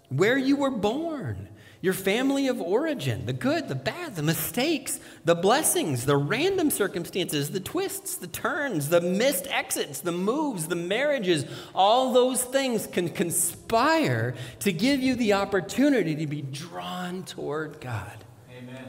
Where 0.09 0.39
you 0.39 0.57
were 0.57 0.71
born, 0.71 1.49
your 1.81 1.93
family 1.93 2.47
of 2.47 2.61
origin, 2.61 3.27
the 3.27 3.33
good, 3.33 3.69
the 3.69 3.75
bad, 3.75 4.15
the 4.15 4.23
mistakes, 4.23 5.01
the 5.25 5.35
blessings, 5.35 6.05
the 6.05 6.17
random 6.17 6.71
circumstances, 6.71 7.51
the 7.51 7.61
twists, 7.61 8.17
the 8.17 8.27
turns, 8.27 8.89
the 8.89 9.01
missed 9.01 9.47
exits, 9.49 10.01
the 10.01 10.13
moves, 10.13 10.67
the 10.67 10.75
marriages, 10.77 11.45
all 11.75 12.13
those 12.13 12.43
things 12.43 12.87
can 12.89 13.09
conspire 13.09 14.35
to 14.61 14.73
give 14.73 15.01
you 15.01 15.15
the 15.15 15.35
opportunity 15.35 16.17
to 16.17 16.27
be 16.27 16.43
drawn 16.43 17.23
toward 17.23 17.81
God. 17.81 18.25
Amen. 18.51 18.89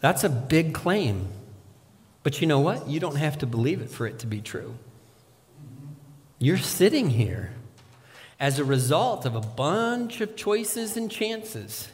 That's 0.00 0.22
a 0.22 0.28
big 0.28 0.74
claim. 0.74 1.28
But 2.22 2.40
you 2.40 2.46
know 2.46 2.60
what? 2.60 2.88
You 2.88 3.00
don't 3.00 3.16
have 3.16 3.38
to 3.38 3.46
believe 3.46 3.82
it 3.82 3.90
for 3.90 4.06
it 4.06 4.20
to 4.20 4.26
be 4.26 4.40
true. 4.40 4.76
You're 6.38 6.58
sitting 6.58 7.10
here 7.10 7.52
as 8.38 8.58
a 8.58 8.64
result 8.64 9.26
of 9.26 9.34
a 9.34 9.40
bunch 9.40 10.20
of 10.20 10.36
choices 10.36 10.96
and 10.96 11.10
chances. 11.10 11.88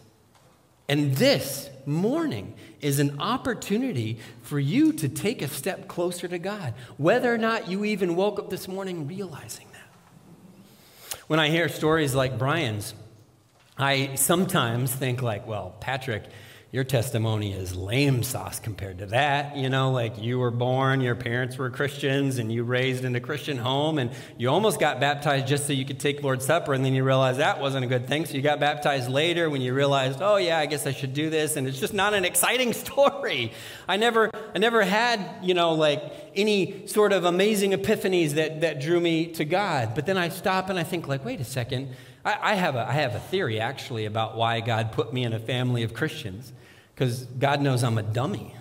And 0.90 1.14
this 1.14 1.70
morning 1.86 2.52
is 2.80 2.98
an 2.98 3.20
opportunity 3.20 4.18
for 4.42 4.58
you 4.58 4.92
to 4.94 5.08
take 5.08 5.40
a 5.40 5.46
step 5.46 5.86
closer 5.86 6.26
to 6.26 6.36
God, 6.36 6.74
whether 6.96 7.32
or 7.32 7.38
not 7.38 7.68
you 7.68 7.84
even 7.84 8.16
woke 8.16 8.40
up 8.40 8.50
this 8.50 8.66
morning 8.66 9.06
realizing 9.06 9.68
that. 9.70 11.20
When 11.28 11.38
I 11.38 11.48
hear 11.48 11.68
stories 11.68 12.12
like 12.12 12.40
Brian's, 12.40 12.92
I 13.78 14.16
sometimes 14.16 14.92
think 14.92 15.22
like, 15.22 15.46
well, 15.46 15.76
Patrick, 15.78 16.24
your 16.72 16.84
testimony 16.84 17.52
is 17.52 17.74
lame 17.74 18.22
sauce 18.22 18.60
compared 18.60 18.98
to 18.98 19.06
that. 19.06 19.56
You 19.56 19.68
know, 19.68 19.90
like 19.90 20.22
you 20.22 20.38
were 20.38 20.52
born, 20.52 21.00
your 21.00 21.16
parents 21.16 21.58
were 21.58 21.68
Christians, 21.68 22.38
and 22.38 22.52
you 22.52 22.62
raised 22.62 23.04
in 23.04 23.16
a 23.16 23.20
Christian 23.20 23.58
home, 23.58 23.98
and 23.98 24.12
you 24.38 24.48
almost 24.48 24.78
got 24.78 25.00
baptized 25.00 25.48
just 25.48 25.66
so 25.66 25.72
you 25.72 25.84
could 25.84 25.98
take 25.98 26.22
Lord's 26.22 26.44
Supper, 26.44 26.72
and 26.72 26.84
then 26.84 26.94
you 26.94 27.02
realized 27.02 27.40
that 27.40 27.60
wasn't 27.60 27.84
a 27.84 27.88
good 27.88 28.06
thing. 28.06 28.24
So 28.24 28.34
you 28.34 28.42
got 28.42 28.60
baptized 28.60 29.10
later 29.10 29.50
when 29.50 29.62
you 29.62 29.74
realized, 29.74 30.20
oh 30.22 30.36
yeah, 30.36 30.58
I 30.60 30.66
guess 30.66 30.86
I 30.86 30.92
should 30.92 31.12
do 31.12 31.28
this, 31.28 31.56
and 31.56 31.66
it's 31.66 31.80
just 31.80 31.94
not 31.94 32.14
an 32.14 32.24
exciting 32.24 32.72
story. 32.84 33.52
I 33.88 33.96
never, 33.96 34.30
I 34.54 34.58
never 34.58 34.82
had, 34.82 35.38
you 35.42 35.54
know, 35.54 35.74
like 35.74 36.30
any 36.36 36.86
sort 36.86 37.12
of 37.12 37.24
amazing 37.24 37.72
epiphanies 37.72 38.32
that 38.32 38.60
that 38.60 38.80
drew 38.80 39.00
me 39.00 39.26
to 39.32 39.44
God. 39.44 39.96
But 39.96 40.06
then 40.06 40.16
I 40.16 40.28
stop 40.28 40.70
and 40.70 40.78
I 40.78 40.84
think, 40.84 41.08
like, 41.08 41.24
wait 41.24 41.40
a 41.40 41.44
second. 41.44 41.96
I, 42.24 42.52
I 42.52 42.54
have 42.54 42.76
a, 42.76 42.88
I 42.88 42.92
have 42.92 43.14
a 43.14 43.20
theory 43.20 43.60
actually 43.60 44.04
about 44.04 44.36
why 44.36 44.60
God 44.60 44.92
put 44.92 45.12
me 45.12 45.24
in 45.24 45.32
a 45.32 45.38
family 45.38 45.82
of 45.82 45.94
Christians 45.94 46.52
because 46.94 47.24
God 47.24 47.60
knows 47.60 47.82
I'm 47.82 47.98
a 47.98 48.02
dummy. 48.02 48.54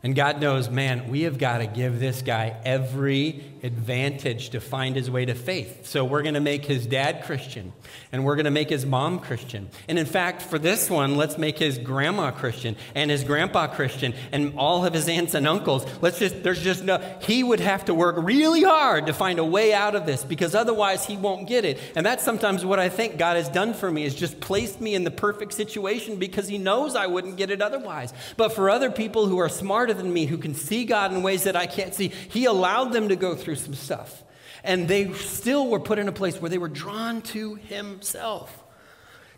And 0.00 0.14
God 0.14 0.40
knows, 0.40 0.70
man, 0.70 1.08
we 1.08 1.22
have 1.22 1.38
got 1.38 1.58
to 1.58 1.66
give 1.66 1.98
this 1.98 2.22
guy 2.22 2.54
every 2.64 3.44
advantage 3.64 4.50
to 4.50 4.60
find 4.60 4.94
his 4.94 5.10
way 5.10 5.24
to 5.24 5.34
faith. 5.34 5.86
So 5.86 6.04
we're 6.04 6.22
going 6.22 6.34
to 6.34 6.40
make 6.40 6.64
his 6.64 6.86
dad 6.86 7.24
Christian, 7.24 7.72
and 8.12 8.24
we're 8.24 8.36
going 8.36 8.44
to 8.44 8.52
make 8.52 8.70
his 8.70 8.86
mom 8.86 9.18
Christian. 9.18 9.68
And 9.88 9.98
in 9.98 10.06
fact, 10.06 10.42
for 10.42 10.56
this 10.56 10.88
one, 10.88 11.16
let's 11.16 11.36
make 11.36 11.58
his 11.58 11.78
grandma 11.78 12.30
Christian, 12.30 12.76
and 12.94 13.10
his 13.10 13.24
grandpa 13.24 13.66
Christian, 13.66 14.14
and 14.30 14.56
all 14.56 14.86
of 14.86 14.94
his 14.94 15.08
aunts 15.08 15.34
and 15.34 15.48
uncles. 15.48 15.84
Let's 16.00 16.20
just, 16.20 16.44
there's 16.44 16.62
just 16.62 16.84
no, 16.84 16.98
he 17.22 17.42
would 17.42 17.58
have 17.58 17.86
to 17.86 17.94
work 17.94 18.14
really 18.18 18.62
hard 18.62 19.06
to 19.06 19.12
find 19.12 19.40
a 19.40 19.44
way 19.44 19.74
out 19.74 19.96
of 19.96 20.06
this 20.06 20.24
because 20.24 20.54
otherwise 20.54 21.04
he 21.04 21.16
won't 21.16 21.48
get 21.48 21.64
it. 21.64 21.80
And 21.96 22.06
that's 22.06 22.22
sometimes 22.22 22.64
what 22.64 22.78
I 22.78 22.88
think 22.88 23.18
God 23.18 23.36
has 23.36 23.48
done 23.48 23.74
for 23.74 23.90
me 23.90 24.04
is 24.04 24.14
just 24.14 24.38
placed 24.38 24.80
me 24.80 24.94
in 24.94 25.02
the 25.02 25.10
perfect 25.10 25.54
situation 25.54 26.18
because 26.18 26.46
he 26.46 26.58
knows 26.58 26.94
I 26.94 27.08
wouldn't 27.08 27.36
get 27.36 27.50
it 27.50 27.60
otherwise. 27.60 28.14
But 28.36 28.52
for 28.52 28.70
other 28.70 28.92
people 28.92 29.26
who 29.26 29.38
are 29.38 29.48
smart, 29.48 29.87
smarter 29.88 30.02
than 30.02 30.12
me 30.12 30.26
who 30.26 30.36
can 30.36 30.54
see 30.54 30.84
God 30.84 31.14
in 31.14 31.22
ways 31.22 31.44
that 31.44 31.56
I 31.56 31.66
can't 31.66 31.94
see. 31.94 32.08
He 32.08 32.44
allowed 32.44 32.92
them 32.92 33.08
to 33.08 33.16
go 33.16 33.34
through 33.34 33.56
some 33.56 33.74
stuff. 33.74 34.22
And 34.62 34.86
they 34.86 35.12
still 35.14 35.68
were 35.68 35.80
put 35.80 35.98
in 35.98 36.08
a 36.08 36.12
place 36.12 36.42
where 36.42 36.50
they 36.50 36.58
were 36.58 36.68
drawn 36.68 37.22
to 37.32 37.54
Himself. 37.54 38.64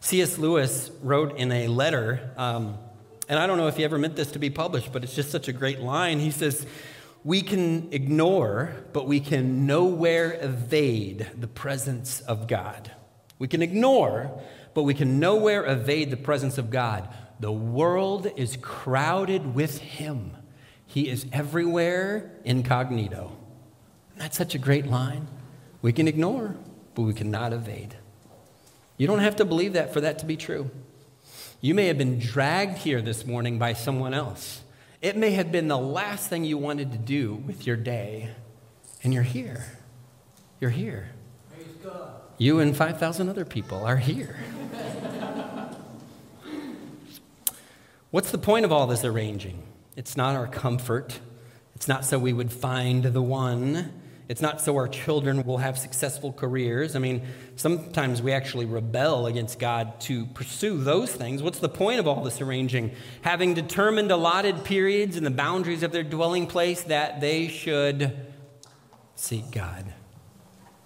C.S. 0.00 0.38
Lewis 0.38 0.90
wrote 1.02 1.36
in 1.36 1.52
a 1.52 1.68
letter, 1.68 2.32
um, 2.36 2.78
and 3.28 3.38
I 3.38 3.46
don't 3.46 3.58
know 3.58 3.68
if 3.68 3.76
he 3.76 3.84
ever 3.84 3.98
meant 3.98 4.16
this 4.16 4.32
to 4.32 4.38
be 4.38 4.50
published, 4.50 4.92
but 4.92 5.04
it's 5.04 5.14
just 5.14 5.30
such 5.30 5.46
a 5.46 5.52
great 5.52 5.78
line. 5.80 6.18
He 6.18 6.30
says, 6.32 6.66
We 7.22 7.42
can 7.42 7.92
ignore, 7.92 8.74
but 8.92 9.06
we 9.06 9.20
can 9.20 9.66
nowhere 9.66 10.36
evade 10.40 11.28
the 11.38 11.46
presence 11.46 12.22
of 12.22 12.48
God. 12.48 12.90
We 13.38 13.46
can 13.46 13.62
ignore, 13.62 14.40
but 14.74 14.82
we 14.82 14.94
can 14.94 15.20
nowhere 15.20 15.64
evade 15.64 16.10
the 16.10 16.16
presence 16.16 16.58
of 16.58 16.70
God. 16.70 17.08
The 17.40 17.52
world 17.52 18.30
is 18.36 18.58
crowded 18.60 19.54
with 19.54 19.78
Him. 19.78 20.32
He 20.90 21.08
is 21.08 21.24
everywhere 21.32 22.32
incognito. 22.44 23.30
That's 24.16 24.36
such 24.36 24.56
a 24.56 24.58
great 24.58 24.88
line. 24.88 25.28
We 25.82 25.92
can 25.92 26.08
ignore, 26.08 26.56
but 26.96 27.02
we 27.02 27.14
cannot 27.14 27.52
evade. 27.52 27.94
You 28.96 29.06
don't 29.06 29.20
have 29.20 29.36
to 29.36 29.44
believe 29.44 29.74
that 29.74 29.92
for 29.92 30.00
that 30.00 30.18
to 30.18 30.26
be 30.26 30.36
true. 30.36 30.68
You 31.60 31.76
may 31.76 31.86
have 31.86 31.96
been 31.96 32.18
dragged 32.18 32.78
here 32.78 33.00
this 33.00 33.24
morning 33.24 33.56
by 33.56 33.72
someone 33.72 34.12
else. 34.14 34.62
It 35.00 35.16
may 35.16 35.30
have 35.30 35.52
been 35.52 35.68
the 35.68 35.78
last 35.78 36.28
thing 36.28 36.42
you 36.42 36.58
wanted 36.58 36.90
to 36.90 36.98
do 36.98 37.34
with 37.34 37.68
your 37.68 37.76
day, 37.76 38.30
and 39.04 39.14
you're 39.14 39.22
here. 39.22 39.64
You're 40.58 40.70
here. 40.70 41.10
You 42.36 42.58
and 42.58 42.76
5,000 42.76 43.28
other 43.28 43.44
people 43.44 43.84
are 43.84 43.98
here. 43.98 44.40
What's 48.10 48.32
the 48.32 48.38
point 48.38 48.64
of 48.64 48.72
all 48.72 48.88
this 48.88 49.04
arranging? 49.04 49.62
It's 50.00 50.16
not 50.16 50.34
our 50.34 50.46
comfort. 50.46 51.20
It's 51.74 51.86
not 51.86 52.06
so 52.06 52.18
we 52.18 52.32
would 52.32 52.50
find 52.50 53.04
the 53.04 53.20
one. 53.20 53.92
It's 54.30 54.40
not 54.40 54.62
so 54.62 54.74
our 54.76 54.88
children 54.88 55.44
will 55.44 55.58
have 55.58 55.76
successful 55.76 56.32
careers. 56.32 56.96
I 56.96 57.00
mean, 57.00 57.26
sometimes 57.56 58.22
we 58.22 58.32
actually 58.32 58.64
rebel 58.64 59.26
against 59.26 59.58
God 59.58 60.00
to 60.00 60.24
pursue 60.24 60.78
those 60.78 61.12
things. 61.12 61.42
What's 61.42 61.58
the 61.58 61.68
point 61.68 62.00
of 62.00 62.08
all 62.08 62.24
this 62.24 62.40
arranging? 62.40 62.92
Having 63.20 63.52
determined 63.52 64.10
allotted 64.10 64.64
periods 64.64 65.18
and 65.18 65.26
the 65.26 65.30
boundaries 65.30 65.82
of 65.82 65.92
their 65.92 66.02
dwelling 66.02 66.46
place 66.46 66.82
that 66.84 67.20
they 67.20 67.48
should 67.48 68.16
seek 69.16 69.50
God. 69.50 69.84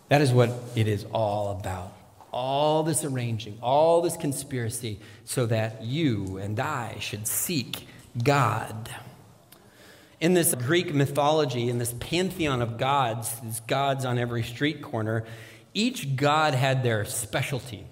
That 0.08 0.22
is 0.22 0.32
what 0.32 0.50
it 0.74 0.88
is 0.88 1.06
all 1.12 1.52
about. 1.52 1.92
All 2.32 2.82
this 2.82 3.04
arranging, 3.04 3.58
all 3.62 4.02
this 4.02 4.16
conspiracy, 4.16 4.98
so 5.24 5.46
that 5.46 5.84
you 5.84 6.38
and 6.38 6.58
I 6.58 6.96
should 6.98 7.28
seek 7.28 7.86
God. 8.22 8.90
In 10.24 10.32
this 10.32 10.54
Greek 10.54 10.94
mythology, 10.94 11.68
in 11.68 11.76
this 11.76 11.92
pantheon 12.00 12.62
of 12.62 12.78
gods, 12.78 13.38
these 13.40 13.60
gods 13.60 14.06
on 14.06 14.18
every 14.18 14.42
street 14.42 14.80
corner, 14.80 15.26
each 15.74 16.16
god 16.16 16.54
had 16.54 16.82
their 16.82 17.04
specialty, 17.04 17.84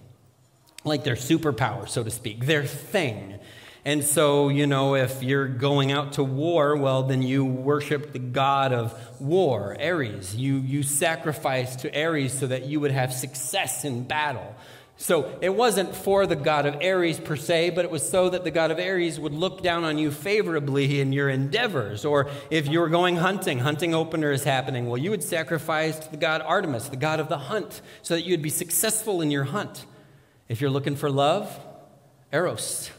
like 0.82 1.04
their 1.04 1.14
superpower, 1.14 1.86
so 1.86 2.02
to 2.02 2.10
speak, 2.10 2.46
their 2.46 2.64
thing. 2.64 3.38
And 3.84 4.02
so, 4.02 4.48
you 4.48 4.66
know, 4.66 4.94
if 4.94 5.22
you're 5.22 5.46
going 5.46 5.92
out 5.92 6.14
to 6.14 6.24
war, 6.24 6.74
well, 6.74 7.02
then 7.02 7.20
you 7.20 7.44
worship 7.44 8.14
the 8.14 8.18
god 8.18 8.72
of 8.72 8.98
war, 9.20 9.76
Ares. 9.78 10.34
You, 10.34 10.54
you 10.56 10.82
sacrifice 10.82 11.76
to 11.76 12.02
Ares 12.02 12.32
so 12.32 12.46
that 12.46 12.64
you 12.64 12.80
would 12.80 12.92
have 12.92 13.12
success 13.12 13.84
in 13.84 14.04
battle. 14.04 14.54
So 14.96 15.36
it 15.40 15.54
wasn't 15.54 15.96
for 15.96 16.26
the 16.26 16.36
god 16.36 16.64
of 16.64 16.76
Ares 16.76 17.18
per 17.18 17.34
se, 17.34 17.70
but 17.70 17.84
it 17.84 17.90
was 17.90 18.08
so 18.08 18.28
that 18.30 18.44
the 18.44 18.50
god 18.50 18.70
of 18.70 18.78
Ares 18.78 19.18
would 19.18 19.34
look 19.34 19.62
down 19.62 19.82
on 19.84 19.98
you 19.98 20.10
favorably 20.10 21.00
in 21.00 21.12
your 21.12 21.28
endeavors. 21.28 22.04
Or 22.04 22.30
if 22.50 22.68
you 22.68 22.78
were 22.78 22.88
going 22.88 23.16
hunting, 23.16 23.60
hunting 23.60 23.94
opener 23.94 24.30
is 24.30 24.44
happening, 24.44 24.86
well, 24.86 24.98
you 24.98 25.10
would 25.10 25.24
sacrifice 25.24 25.98
to 25.98 26.10
the 26.10 26.16
god 26.16 26.42
Artemis, 26.42 26.88
the 26.88 26.96
god 26.96 27.18
of 27.18 27.28
the 27.28 27.38
hunt, 27.38 27.80
so 28.02 28.14
that 28.14 28.22
you'd 28.22 28.42
be 28.42 28.50
successful 28.50 29.20
in 29.20 29.30
your 29.30 29.44
hunt. 29.44 29.86
If 30.48 30.60
you're 30.60 30.70
looking 30.70 30.96
for 30.96 31.10
love, 31.10 31.58
Eros. 32.32 32.90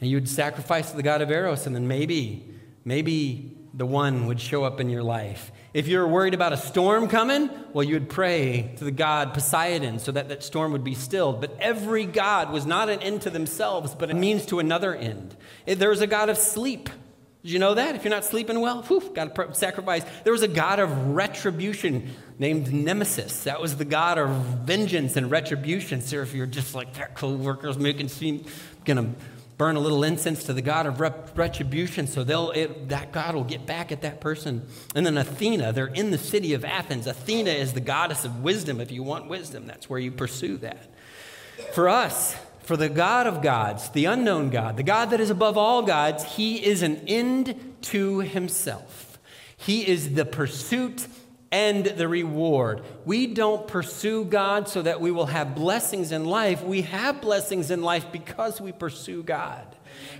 And 0.00 0.10
you'd 0.10 0.28
sacrifice 0.28 0.90
to 0.90 0.96
the 0.96 1.02
god 1.02 1.20
of 1.20 1.30
Eros, 1.30 1.66
and 1.66 1.74
then 1.74 1.86
maybe, 1.86 2.48
maybe 2.84 3.58
the 3.76 3.84
one 3.84 4.26
would 4.26 4.40
show 4.40 4.62
up 4.62 4.80
in 4.80 4.88
your 4.88 5.02
life. 5.02 5.50
If 5.72 5.88
you're 5.88 6.06
worried 6.06 6.34
about 6.34 6.52
a 6.52 6.56
storm 6.56 7.08
coming, 7.08 7.50
well, 7.72 7.82
you 7.82 7.94
would 7.94 8.08
pray 8.08 8.72
to 8.76 8.84
the 8.84 8.92
god 8.92 9.34
Poseidon 9.34 9.98
so 9.98 10.12
that 10.12 10.28
that 10.28 10.44
storm 10.44 10.70
would 10.72 10.84
be 10.84 10.94
stilled. 10.94 11.40
But 11.40 11.56
every 11.58 12.06
god 12.06 12.52
was 12.52 12.64
not 12.64 12.88
an 12.88 13.00
end 13.00 13.22
to 13.22 13.30
themselves, 13.30 13.94
but 13.94 14.10
a 14.10 14.14
means 14.14 14.46
to 14.46 14.60
another 14.60 14.94
end. 14.94 15.36
There 15.66 15.88
was 15.88 16.00
a 16.00 16.06
god 16.06 16.28
of 16.28 16.38
sleep. 16.38 16.88
Did 17.42 17.50
you 17.50 17.58
know 17.58 17.74
that? 17.74 17.96
If 17.96 18.04
you're 18.04 18.14
not 18.14 18.24
sleeping 18.24 18.60
well, 18.60 18.82
whew, 18.82 19.10
got 19.12 19.34
to 19.34 19.54
sacrifice. 19.54 20.04
There 20.22 20.32
was 20.32 20.42
a 20.42 20.48
god 20.48 20.78
of 20.78 21.08
retribution 21.08 22.12
named 22.38 22.72
Nemesis. 22.72 23.44
That 23.44 23.60
was 23.60 23.76
the 23.76 23.84
god 23.84 24.18
of 24.18 24.30
vengeance 24.30 25.16
and 25.16 25.30
retribution. 25.30 26.00
So 26.00 26.22
if 26.22 26.32
you're 26.32 26.46
just 26.46 26.74
like 26.74 26.94
that 26.94 27.16
co-worker's 27.16 27.76
making 27.76 28.08
seem 28.08 28.46
gonna 28.84 29.14
burn 29.56 29.76
a 29.76 29.80
little 29.80 30.02
incense 30.02 30.44
to 30.44 30.52
the 30.52 30.62
god 30.62 30.86
of 30.86 31.00
retribution 31.36 32.06
so 32.06 32.24
they'll 32.24 32.50
it, 32.50 32.88
that 32.88 33.12
god 33.12 33.34
will 33.34 33.44
get 33.44 33.66
back 33.66 33.92
at 33.92 34.02
that 34.02 34.20
person. 34.20 34.66
And 34.94 35.04
then 35.06 35.16
athena 35.16 35.72
they're 35.72 35.86
in 35.86 36.10
the 36.10 36.18
city 36.18 36.54
of 36.54 36.64
athens. 36.64 37.06
Athena 37.06 37.50
is 37.50 37.72
the 37.72 37.80
goddess 37.80 38.24
of 38.24 38.42
wisdom. 38.42 38.80
If 38.80 38.90
you 38.90 39.02
want 39.02 39.28
wisdom 39.28 39.66
that's 39.66 39.88
where 39.88 40.00
you 40.00 40.10
pursue 40.10 40.56
that. 40.58 40.88
For 41.72 41.88
us 41.88 42.36
for 42.60 42.76
the 42.76 42.88
god 42.88 43.26
of 43.26 43.42
gods 43.42 43.90
the 43.90 44.06
unknown 44.06 44.48
god 44.48 44.76
the 44.78 44.82
god 44.82 45.10
that 45.10 45.20
is 45.20 45.28
above 45.28 45.58
all 45.58 45.82
gods 45.82 46.24
he 46.24 46.64
is 46.64 46.82
an 46.82 46.96
end 47.06 47.76
to 47.82 48.20
himself. 48.20 49.18
He 49.56 49.86
is 49.86 50.14
the 50.14 50.24
pursuit 50.24 51.06
and 51.54 51.86
the 51.86 52.08
reward. 52.08 52.82
We 53.04 53.28
don't 53.28 53.68
pursue 53.68 54.24
God 54.24 54.68
so 54.68 54.82
that 54.82 55.00
we 55.00 55.12
will 55.12 55.26
have 55.26 55.54
blessings 55.54 56.10
in 56.10 56.24
life. 56.24 56.64
We 56.64 56.82
have 56.82 57.20
blessings 57.20 57.70
in 57.70 57.80
life 57.80 58.10
because 58.10 58.60
we 58.60 58.72
pursue 58.72 59.22
God. 59.22 59.64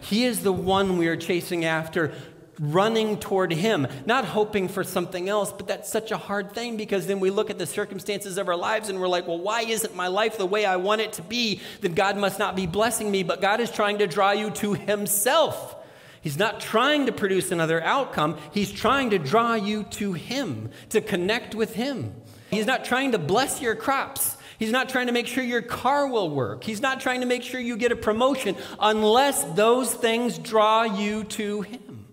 He 0.00 0.26
is 0.26 0.44
the 0.44 0.52
one 0.52 0.96
we 0.96 1.08
are 1.08 1.16
chasing 1.16 1.64
after, 1.64 2.12
running 2.60 3.18
toward 3.18 3.52
Him, 3.52 3.88
not 4.06 4.24
hoping 4.24 4.68
for 4.68 4.84
something 4.84 5.28
else. 5.28 5.52
But 5.52 5.66
that's 5.66 5.90
such 5.90 6.12
a 6.12 6.16
hard 6.16 6.52
thing 6.52 6.76
because 6.76 7.08
then 7.08 7.18
we 7.18 7.30
look 7.30 7.50
at 7.50 7.58
the 7.58 7.66
circumstances 7.66 8.38
of 8.38 8.46
our 8.46 8.56
lives 8.56 8.88
and 8.88 9.00
we're 9.00 9.08
like, 9.08 9.26
well, 9.26 9.40
why 9.40 9.62
isn't 9.62 9.96
my 9.96 10.06
life 10.06 10.38
the 10.38 10.46
way 10.46 10.64
I 10.64 10.76
want 10.76 11.00
it 11.00 11.14
to 11.14 11.22
be? 11.22 11.60
Then 11.80 11.94
God 11.94 12.16
must 12.16 12.38
not 12.38 12.54
be 12.54 12.68
blessing 12.68 13.10
me. 13.10 13.24
But 13.24 13.40
God 13.40 13.58
is 13.58 13.72
trying 13.72 13.98
to 13.98 14.06
draw 14.06 14.30
you 14.30 14.50
to 14.50 14.74
Himself. 14.74 15.74
He's 16.24 16.38
not 16.38 16.58
trying 16.58 17.04
to 17.04 17.12
produce 17.12 17.52
another 17.52 17.84
outcome. 17.84 18.38
He's 18.50 18.72
trying 18.72 19.10
to 19.10 19.18
draw 19.18 19.56
you 19.56 19.84
to 19.84 20.14
Him, 20.14 20.70
to 20.88 21.02
connect 21.02 21.54
with 21.54 21.74
Him. 21.74 22.14
He's 22.50 22.64
not 22.64 22.86
trying 22.86 23.12
to 23.12 23.18
bless 23.18 23.60
your 23.60 23.74
crops. 23.74 24.38
He's 24.58 24.70
not 24.70 24.88
trying 24.88 25.08
to 25.08 25.12
make 25.12 25.26
sure 25.26 25.44
your 25.44 25.60
car 25.60 26.08
will 26.08 26.30
work. 26.30 26.64
He's 26.64 26.80
not 26.80 27.00
trying 27.00 27.20
to 27.20 27.26
make 27.26 27.42
sure 27.42 27.60
you 27.60 27.76
get 27.76 27.92
a 27.92 27.96
promotion 27.96 28.56
unless 28.80 29.44
those 29.44 29.92
things 29.92 30.38
draw 30.38 30.84
you 30.84 31.24
to 31.24 31.60
Him. 31.60 32.06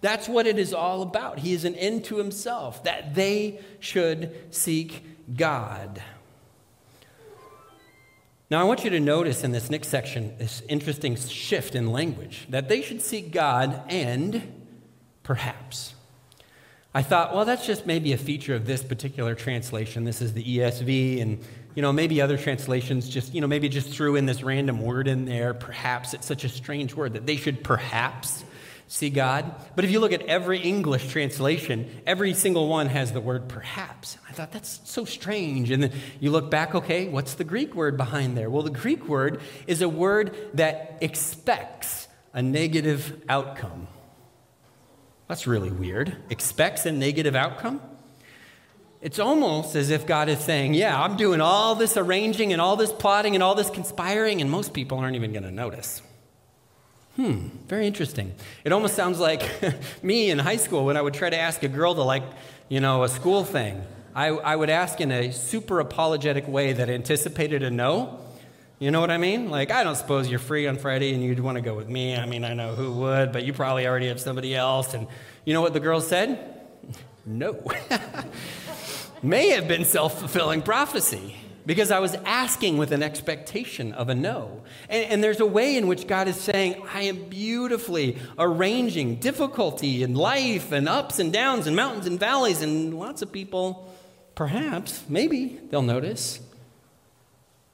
That's 0.00 0.28
what 0.28 0.46
it 0.46 0.56
is 0.56 0.72
all 0.72 1.02
about. 1.02 1.40
He 1.40 1.52
is 1.52 1.64
an 1.64 1.74
end 1.74 2.04
to 2.04 2.18
Himself, 2.18 2.84
that 2.84 3.16
they 3.16 3.58
should 3.80 4.54
seek 4.54 5.04
God. 5.36 6.00
Now, 8.50 8.60
I 8.60 8.64
want 8.64 8.82
you 8.82 8.90
to 8.90 8.98
notice 8.98 9.44
in 9.44 9.52
this 9.52 9.70
next 9.70 9.88
section 9.88 10.36
this 10.38 10.60
interesting 10.68 11.14
shift 11.14 11.76
in 11.76 11.92
language 11.92 12.46
that 12.48 12.68
they 12.68 12.82
should 12.82 13.00
seek 13.00 13.30
God 13.30 13.80
and 13.88 14.42
perhaps. 15.22 15.94
I 16.92 17.02
thought, 17.02 17.32
well, 17.32 17.44
that's 17.44 17.64
just 17.64 17.86
maybe 17.86 18.12
a 18.12 18.18
feature 18.18 18.56
of 18.56 18.66
this 18.66 18.82
particular 18.82 19.36
translation. 19.36 20.02
This 20.02 20.20
is 20.20 20.32
the 20.32 20.42
ESV, 20.42 21.22
and 21.22 21.38
you 21.76 21.82
know, 21.82 21.92
maybe 21.92 22.20
other 22.20 22.36
translations 22.36 23.08
just, 23.08 23.32
you 23.32 23.40
know, 23.40 23.46
maybe 23.46 23.68
just 23.68 23.90
threw 23.90 24.16
in 24.16 24.26
this 24.26 24.42
random 24.42 24.82
word 24.82 25.06
in 25.06 25.26
there. 25.26 25.54
Perhaps 25.54 26.12
it's 26.14 26.26
such 26.26 26.42
a 26.42 26.48
strange 26.48 26.92
word 26.92 27.12
that 27.12 27.26
they 27.26 27.36
should 27.36 27.62
perhaps 27.62 28.42
see 28.90 29.08
God. 29.08 29.54
But 29.76 29.84
if 29.84 29.92
you 29.92 30.00
look 30.00 30.12
at 30.12 30.22
every 30.22 30.58
English 30.58 31.12
translation, 31.12 31.88
every 32.08 32.34
single 32.34 32.66
one 32.66 32.88
has 32.88 33.12
the 33.12 33.20
word 33.20 33.48
perhaps. 33.48 34.18
I 34.28 34.32
thought 34.32 34.50
that's 34.50 34.80
so 34.82 35.04
strange. 35.04 35.70
And 35.70 35.84
then 35.84 35.92
you 36.18 36.32
look 36.32 36.50
back, 36.50 36.74
okay, 36.74 37.08
what's 37.08 37.34
the 37.34 37.44
Greek 37.44 37.76
word 37.76 37.96
behind 37.96 38.36
there? 38.36 38.50
Well, 38.50 38.64
the 38.64 38.70
Greek 38.70 39.08
word 39.08 39.40
is 39.68 39.80
a 39.80 39.88
word 39.88 40.34
that 40.54 40.98
expects 41.00 42.08
a 42.34 42.42
negative 42.42 43.22
outcome. 43.28 43.86
That's 45.28 45.46
really 45.46 45.70
weird. 45.70 46.16
Expects 46.28 46.84
a 46.84 46.90
negative 46.90 47.36
outcome? 47.36 47.80
It's 49.00 49.20
almost 49.20 49.76
as 49.76 49.90
if 49.90 50.04
God 50.04 50.28
is 50.28 50.40
saying, 50.40 50.74
Yeah, 50.74 51.00
I'm 51.00 51.16
doing 51.16 51.40
all 51.40 51.76
this 51.76 51.96
arranging 51.96 52.52
and 52.52 52.60
all 52.60 52.74
this 52.74 52.92
plotting 52.92 53.36
and 53.36 53.42
all 53.42 53.54
this 53.54 53.70
conspiring, 53.70 54.40
and 54.40 54.50
most 54.50 54.74
people 54.74 54.98
aren't 54.98 55.14
even 55.14 55.32
going 55.32 55.44
to 55.44 55.52
notice. 55.52 56.02
Hmm, 57.16 57.48
very 57.66 57.86
interesting. 57.86 58.34
It 58.64 58.72
almost 58.72 58.94
sounds 58.94 59.18
like 59.18 59.42
me 60.02 60.30
in 60.30 60.38
high 60.38 60.56
school 60.56 60.84
when 60.86 60.96
I 60.96 61.02
would 61.02 61.14
try 61.14 61.28
to 61.28 61.38
ask 61.38 61.62
a 61.62 61.68
girl 61.68 61.94
to 61.94 62.02
like, 62.02 62.22
you 62.68 62.80
know, 62.80 63.02
a 63.02 63.08
school 63.08 63.44
thing. 63.44 63.82
I, 64.14 64.28
I 64.28 64.56
would 64.56 64.70
ask 64.70 65.00
in 65.00 65.12
a 65.12 65.32
super 65.32 65.80
apologetic 65.80 66.46
way 66.48 66.72
that 66.72 66.88
anticipated 66.88 67.62
a 67.62 67.70
no. 67.70 68.20
You 68.78 68.90
know 68.90 69.00
what 69.00 69.10
I 69.10 69.18
mean? 69.18 69.50
Like, 69.50 69.70
I 69.70 69.84
don't 69.84 69.96
suppose 69.96 70.30
you're 70.30 70.38
free 70.38 70.66
on 70.66 70.78
Friday 70.78 71.12
and 71.12 71.22
you'd 71.22 71.40
want 71.40 71.56
to 71.56 71.62
go 71.62 71.74
with 71.74 71.88
me. 71.88 72.16
I 72.16 72.26
mean, 72.26 72.44
I 72.44 72.54
know 72.54 72.74
who 72.74 72.92
would, 72.92 73.32
but 73.32 73.44
you 73.44 73.52
probably 73.52 73.86
already 73.86 74.08
have 74.08 74.20
somebody 74.20 74.54
else. 74.54 74.94
And 74.94 75.06
you 75.44 75.52
know 75.52 75.60
what 75.60 75.74
the 75.74 75.80
girl 75.80 76.00
said? 76.00 76.56
No. 77.26 77.62
May 79.22 79.50
have 79.50 79.68
been 79.68 79.84
self 79.84 80.18
fulfilling 80.18 80.62
prophecy 80.62 81.36
because 81.70 81.92
I 81.92 82.00
was 82.00 82.16
asking 82.24 82.78
with 82.78 82.90
an 82.90 83.00
expectation 83.00 83.92
of 83.92 84.08
a 84.08 84.14
no. 84.16 84.60
And, 84.88 85.04
and, 85.04 85.22
there's 85.22 85.38
a 85.38 85.46
way 85.46 85.76
in 85.76 85.86
which 85.86 86.08
God 86.08 86.26
is 86.26 86.34
saying, 86.34 86.82
I 86.92 87.02
am 87.02 87.28
beautifully 87.28 88.18
arranging 88.36 89.20
difficulty 89.20 90.02
in 90.02 90.16
life 90.16 90.72
and 90.72 90.88
ups 90.88 91.20
and 91.20 91.32
downs 91.32 91.68
and 91.68 91.76
mountains 91.76 92.08
and 92.08 92.18
valleys. 92.18 92.60
And 92.60 92.98
lots 92.98 93.22
of 93.22 93.30
people, 93.30 93.88
perhaps, 94.34 95.04
maybe 95.08 95.60
they'll 95.70 95.80
notice. 95.80 96.40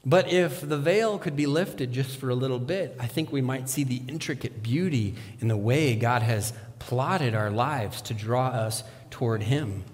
But 0.05 0.31
if 0.31 0.61
the 0.61 0.77
veil 0.77 1.19
could 1.19 1.35
be 1.35 1.47
lifted 1.47 1.91
just 1.91 2.19
for 2.19 2.29
a 2.29 2.35
little 2.35 2.59
bit, 2.59 2.99
I 3.01 3.07
think 3.07 3.33
we 3.33 3.41
might 3.41 3.71
see 3.71 3.83
the 3.83 4.03
intricate 4.09 4.63
beauty 4.63 5.15
in 5.41 5.49
the 5.49 5.57
way 5.57 5.97
God 5.97 6.21
has 6.21 6.53
plotted 6.81 7.35
our 7.35 7.51
lives 7.51 8.03
to 8.03 8.13
draw 8.13 8.49
us 8.49 8.85
toward 9.11 9.45
Him. 9.45 9.85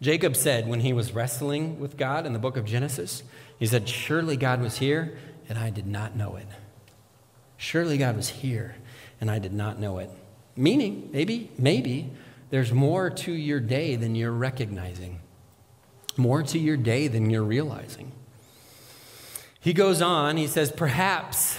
Jacob 0.00 0.36
said 0.36 0.68
when 0.68 0.78
he 0.78 0.92
was 0.92 1.12
wrestling 1.12 1.80
with 1.80 1.96
God 1.96 2.24
in 2.24 2.32
the 2.32 2.38
book 2.38 2.56
of 2.56 2.64
Genesis, 2.64 3.24
he 3.58 3.66
said, 3.66 3.88
Surely 3.88 4.36
God 4.36 4.60
was 4.60 4.78
here, 4.78 5.18
and 5.48 5.58
I 5.58 5.70
did 5.70 5.86
not 5.86 6.16
know 6.16 6.36
it. 6.36 6.46
Surely 7.56 7.98
God 7.98 8.16
was 8.16 8.28
here, 8.28 8.76
and 9.20 9.30
I 9.30 9.38
did 9.38 9.52
not 9.52 9.78
know 9.78 9.98
it. 9.98 10.10
Meaning, 10.54 11.10
maybe, 11.12 11.50
maybe, 11.58 12.10
there's 12.50 12.72
more 12.72 13.10
to 13.10 13.32
your 13.32 13.60
day 13.60 13.96
than 13.96 14.14
you're 14.14 14.32
recognizing, 14.32 15.20
more 16.16 16.42
to 16.42 16.58
your 16.58 16.76
day 16.76 17.08
than 17.08 17.30
you're 17.30 17.42
realizing. 17.42 18.12
He 19.60 19.72
goes 19.72 20.00
on, 20.00 20.36
he 20.36 20.46
says, 20.46 20.70
perhaps 20.70 21.58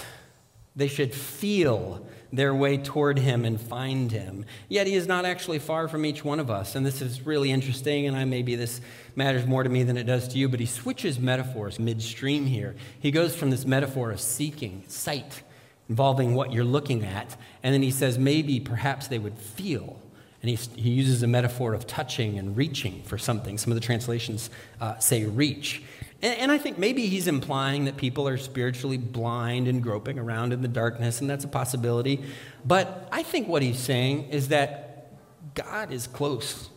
they 0.74 0.88
should 0.88 1.14
feel 1.14 2.06
their 2.32 2.54
way 2.54 2.76
toward 2.76 3.18
him 3.18 3.44
and 3.44 3.60
find 3.60 4.12
him. 4.12 4.44
Yet 4.68 4.86
he 4.86 4.94
is 4.94 5.06
not 5.06 5.24
actually 5.24 5.58
far 5.58 5.88
from 5.88 6.04
each 6.04 6.24
one 6.24 6.40
of 6.40 6.50
us. 6.50 6.74
And 6.74 6.86
this 6.86 7.02
is 7.02 7.26
really 7.26 7.50
interesting, 7.50 8.06
and 8.06 8.16
I 8.16 8.24
maybe 8.24 8.54
this 8.54 8.80
matters 9.16 9.46
more 9.46 9.62
to 9.62 9.68
me 9.68 9.82
than 9.82 9.96
it 9.96 10.04
does 10.04 10.28
to 10.28 10.38
you, 10.38 10.48
but 10.48 10.60
he 10.60 10.66
switches 10.66 11.18
metaphors 11.18 11.78
midstream 11.78 12.46
here. 12.46 12.76
He 13.00 13.10
goes 13.10 13.34
from 13.34 13.50
this 13.50 13.64
metaphor 13.64 14.10
of 14.10 14.20
seeking, 14.20 14.84
sight, 14.86 15.42
involving 15.88 16.34
what 16.34 16.52
you're 16.52 16.64
looking 16.64 17.04
at, 17.04 17.36
and 17.62 17.74
then 17.74 17.82
he 17.82 17.90
says 17.90 18.18
maybe 18.18 18.60
perhaps 18.60 19.08
they 19.08 19.18
would 19.18 19.36
feel. 19.36 20.00
And 20.42 20.48
he, 20.48 20.56
he 20.80 20.90
uses 20.90 21.22
a 21.22 21.26
metaphor 21.26 21.74
of 21.74 21.86
touching 21.86 22.38
and 22.38 22.56
reaching 22.56 23.02
for 23.02 23.18
something. 23.18 23.58
Some 23.58 23.72
of 23.72 23.74
the 23.74 23.84
translations 23.84 24.48
uh, 24.80 24.98
say 24.98 25.24
reach. 25.24 25.82
And, 26.22 26.38
and 26.38 26.52
I 26.52 26.58
think 26.58 26.78
maybe 26.78 27.06
he's 27.06 27.26
implying 27.26 27.84
that 27.86 27.96
people 27.96 28.28
are 28.28 28.36
spiritually 28.36 28.98
blind 28.98 29.68
and 29.68 29.82
groping 29.82 30.18
around 30.18 30.52
in 30.52 30.62
the 30.62 30.68
darkness, 30.68 31.20
and 31.20 31.28
that's 31.28 31.44
a 31.44 31.48
possibility. 31.48 32.24
But 32.64 33.08
I 33.12 33.22
think 33.22 33.48
what 33.48 33.62
he's 33.62 33.78
saying 33.78 34.28
is 34.30 34.48
that 34.48 35.12
God 35.54 35.92
is 35.92 36.06
close. 36.06 36.68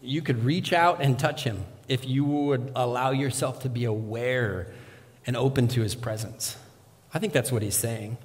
You 0.00 0.22
could 0.22 0.44
reach 0.44 0.72
out 0.72 1.00
and 1.00 1.18
touch 1.18 1.44
him 1.44 1.64
if 1.88 2.06
you 2.06 2.24
would 2.24 2.72
allow 2.76 3.10
yourself 3.10 3.60
to 3.60 3.68
be 3.68 3.84
aware 3.84 4.72
and 5.26 5.36
open 5.36 5.68
to 5.68 5.82
his 5.82 5.94
presence. 5.94 6.56
I 7.12 7.18
think 7.18 7.32
that's 7.32 7.50
what 7.50 7.62
he's 7.62 7.76
saying. 7.76 8.16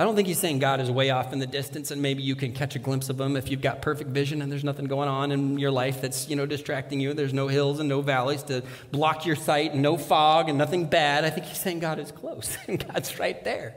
I 0.00 0.04
don't 0.04 0.16
think 0.16 0.28
he's 0.28 0.38
saying 0.38 0.60
God 0.60 0.80
is 0.80 0.90
way 0.90 1.10
off 1.10 1.34
in 1.34 1.40
the 1.40 1.46
distance 1.46 1.90
and 1.90 2.00
maybe 2.00 2.22
you 2.22 2.34
can 2.34 2.54
catch 2.54 2.74
a 2.74 2.78
glimpse 2.78 3.10
of 3.10 3.20
him 3.20 3.36
if 3.36 3.50
you've 3.50 3.60
got 3.60 3.82
perfect 3.82 4.08
vision 4.08 4.40
and 4.40 4.50
there's 4.50 4.64
nothing 4.64 4.86
going 4.86 5.10
on 5.10 5.30
in 5.30 5.58
your 5.58 5.70
life 5.70 6.00
that's, 6.00 6.26
you 6.26 6.36
know, 6.36 6.46
distracting 6.46 7.00
you. 7.00 7.12
There's 7.12 7.34
no 7.34 7.48
hills 7.48 7.80
and 7.80 7.88
no 7.90 8.00
valleys 8.00 8.42
to 8.44 8.62
block 8.92 9.26
your 9.26 9.36
sight 9.36 9.74
and 9.74 9.82
no 9.82 9.98
fog 9.98 10.48
and 10.48 10.56
nothing 10.56 10.86
bad. 10.86 11.26
I 11.26 11.28
think 11.28 11.44
he's 11.44 11.58
saying 11.58 11.80
God 11.80 11.98
is 11.98 12.12
close 12.12 12.56
and 12.66 12.82
God's 12.82 13.18
right 13.18 13.44
there. 13.44 13.74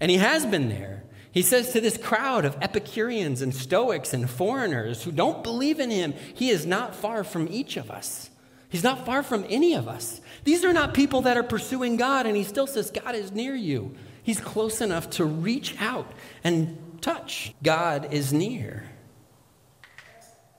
And 0.00 0.10
he 0.10 0.16
has 0.16 0.46
been 0.46 0.70
there. 0.70 1.04
He 1.32 1.42
says 1.42 1.74
to 1.74 1.82
this 1.82 1.98
crowd 1.98 2.46
of 2.46 2.56
Epicureans 2.62 3.42
and 3.42 3.54
Stoics 3.54 4.14
and 4.14 4.30
foreigners 4.30 5.02
who 5.02 5.12
don't 5.12 5.44
believe 5.44 5.80
in 5.80 5.90
him, 5.90 6.14
he 6.32 6.48
is 6.48 6.64
not 6.64 6.94
far 6.94 7.24
from 7.24 7.46
each 7.50 7.76
of 7.76 7.90
us. 7.90 8.30
He's 8.70 8.84
not 8.84 9.04
far 9.04 9.22
from 9.22 9.44
any 9.50 9.74
of 9.74 9.86
us. 9.86 10.22
These 10.44 10.64
are 10.64 10.72
not 10.72 10.94
people 10.94 11.20
that 11.22 11.36
are 11.36 11.42
pursuing 11.42 11.98
God, 11.98 12.24
and 12.24 12.38
he 12.38 12.44
still 12.44 12.66
says, 12.66 12.90
God 12.90 13.14
is 13.14 13.32
near 13.32 13.54
you. 13.54 13.94
He's 14.28 14.42
close 14.42 14.82
enough 14.82 15.08
to 15.12 15.24
reach 15.24 15.80
out 15.80 16.12
and 16.44 16.98
touch. 17.00 17.54
God 17.62 18.12
is 18.12 18.30
near. 18.30 18.84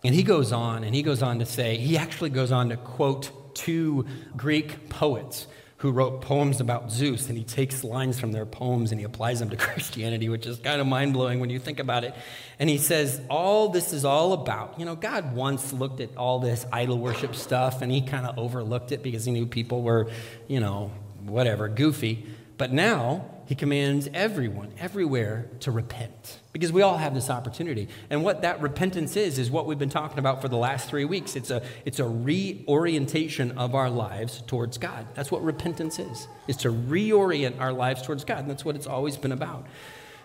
And 0.03 0.15
he 0.15 0.23
goes 0.23 0.51
on, 0.51 0.83
and 0.83 0.95
he 0.95 1.03
goes 1.03 1.21
on 1.21 1.37
to 1.37 1.45
say, 1.45 1.77
he 1.77 1.95
actually 1.95 2.31
goes 2.31 2.51
on 2.51 2.69
to 2.69 2.77
quote 2.77 3.53
two 3.53 4.07
Greek 4.35 4.89
poets 4.89 5.45
who 5.77 5.91
wrote 5.91 6.21
poems 6.21 6.59
about 6.59 6.89
Zeus, 6.89 7.29
and 7.29 7.37
he 7.37 7.43
takes 7.43 7.83
lines 7.83 8.19
from 8.19 8.31
their 8.31 8.47
poems 8.47 8.91
and 8.91 8.99
he 8.99 9.05
applies 9.05 9.37
them 9.37 9.51
to 9.51 9.55
Christianity, 9.67 10.29
which 10.29 10.47
is 10.47 10.57
kind 10.57 10.81
of 10.81 10.87
mind 10.87 11.13
blowing 11.13 11.39
when 11.39 11.51
you 11.51 11.59
think 11.59 11.77
about 11.77 12.03
it. 12.03 12.15
And 12.57 12.71
he 12.71 12.79
says, 12.79 13.21
All 13.29 13.69
this 13.69 13.93
is 13.93 14.03
all 14.03 14.33
about, 14.33 14.79
you 14.79 14.85
know, 14.85 14.95
God 14.95 15.35
once 15.35 15.71
looked 15.73 15.99
at 15.99 16.17
all 16.17 16.39
this 16.39 16.65
idol 16.73 16.97
worship 16.97 17.35
stuff 17.35 17.83
and 17.83 17.91
he 17.91 18.01
kind 18.01 18.25
of 18.25 18.39
overlooked 18.39 18.91
it 18.91 19.03
because 19.03 19.25
he 19.25 19.31
knew 19.31 19.45
people 19.45 19.83
were, 19.83 20.09
you 20.47 20.59
know, 20.59 20.91
whatever, 21.21 21.67
goofy. 21.67 22.25
But 22.57 22.73
now 22.73 23.25
he 23.49 23.55
commands 23.55 24.07
everyone, 24.13 24.71
everywhere, 24.77 25.49
to 25.61 25.71
repent. 25.71 26.37
Because 26.53 26.71
we 26.71 26.83
all 26.83 26.97
have 26.97 27.15
this 27.15 27.31
opportunity. 27.31 27.87
And 28.11 28.23
what 28.23 28.43
that 28.43 28.61
repentance 28.61 29.15
is, 29.17 29.39
is 29.39 29.49
what 29.49 29.65
we've 29.65 29.79
been 29.79 29.89
talking 29.89 30.19
about 30.19 30.39
for 30.39 30.47
the 30.47 30.55
last 30.55 30.87
three 30.87 31.03
weeks. 31.03 31.35
It's 31.35 31.49
a, 31.49 31.63
it's 31.83 31.97
a 31.97 32.07
reorientation 32.07 33.57
of 33.57 33.73
our 33.73 33.89
lives 33.89 34.43
towards 34.45 34.77
God. 34.77 35.07
That's 35.15 35.31
what 35.31 35.43
repentance 35.43 35.97
is, 35.97 36.27
is 36.47 36.57
to 36.57 36.71
reorient 36.71 37.59
our 37.59 37.73
lives 37.73 38.03
towards 38.03 38.23
God. 38.23 38.37
And 38.37 38.51
that's 38.51 38.63
what 38.63 38.75
it's 38.75 38.85
always 38.85 39.17
been 39.17 39.31
about. 39.31 39.65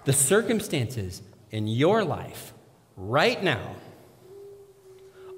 The 0.04 0.12
circumstances 0.12 1.22
in 1.50 1.66
your 1.66 2.04
life 2.04 2.52
right 2.94 3.42
now 3.42 3.76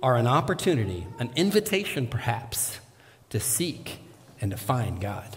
are 0.03 0.17
an 0.17 0.27
opportunity, 0.27 1.07
an 1.21 1.31
invitation 1.37 2.09
perhaps, 2.09 2.81
to 3.31 3.39
seek 3.39 4.01
and 4.41 4.51
to 4.51 4.57
find 4.57 5.01
God. 5.01 5.37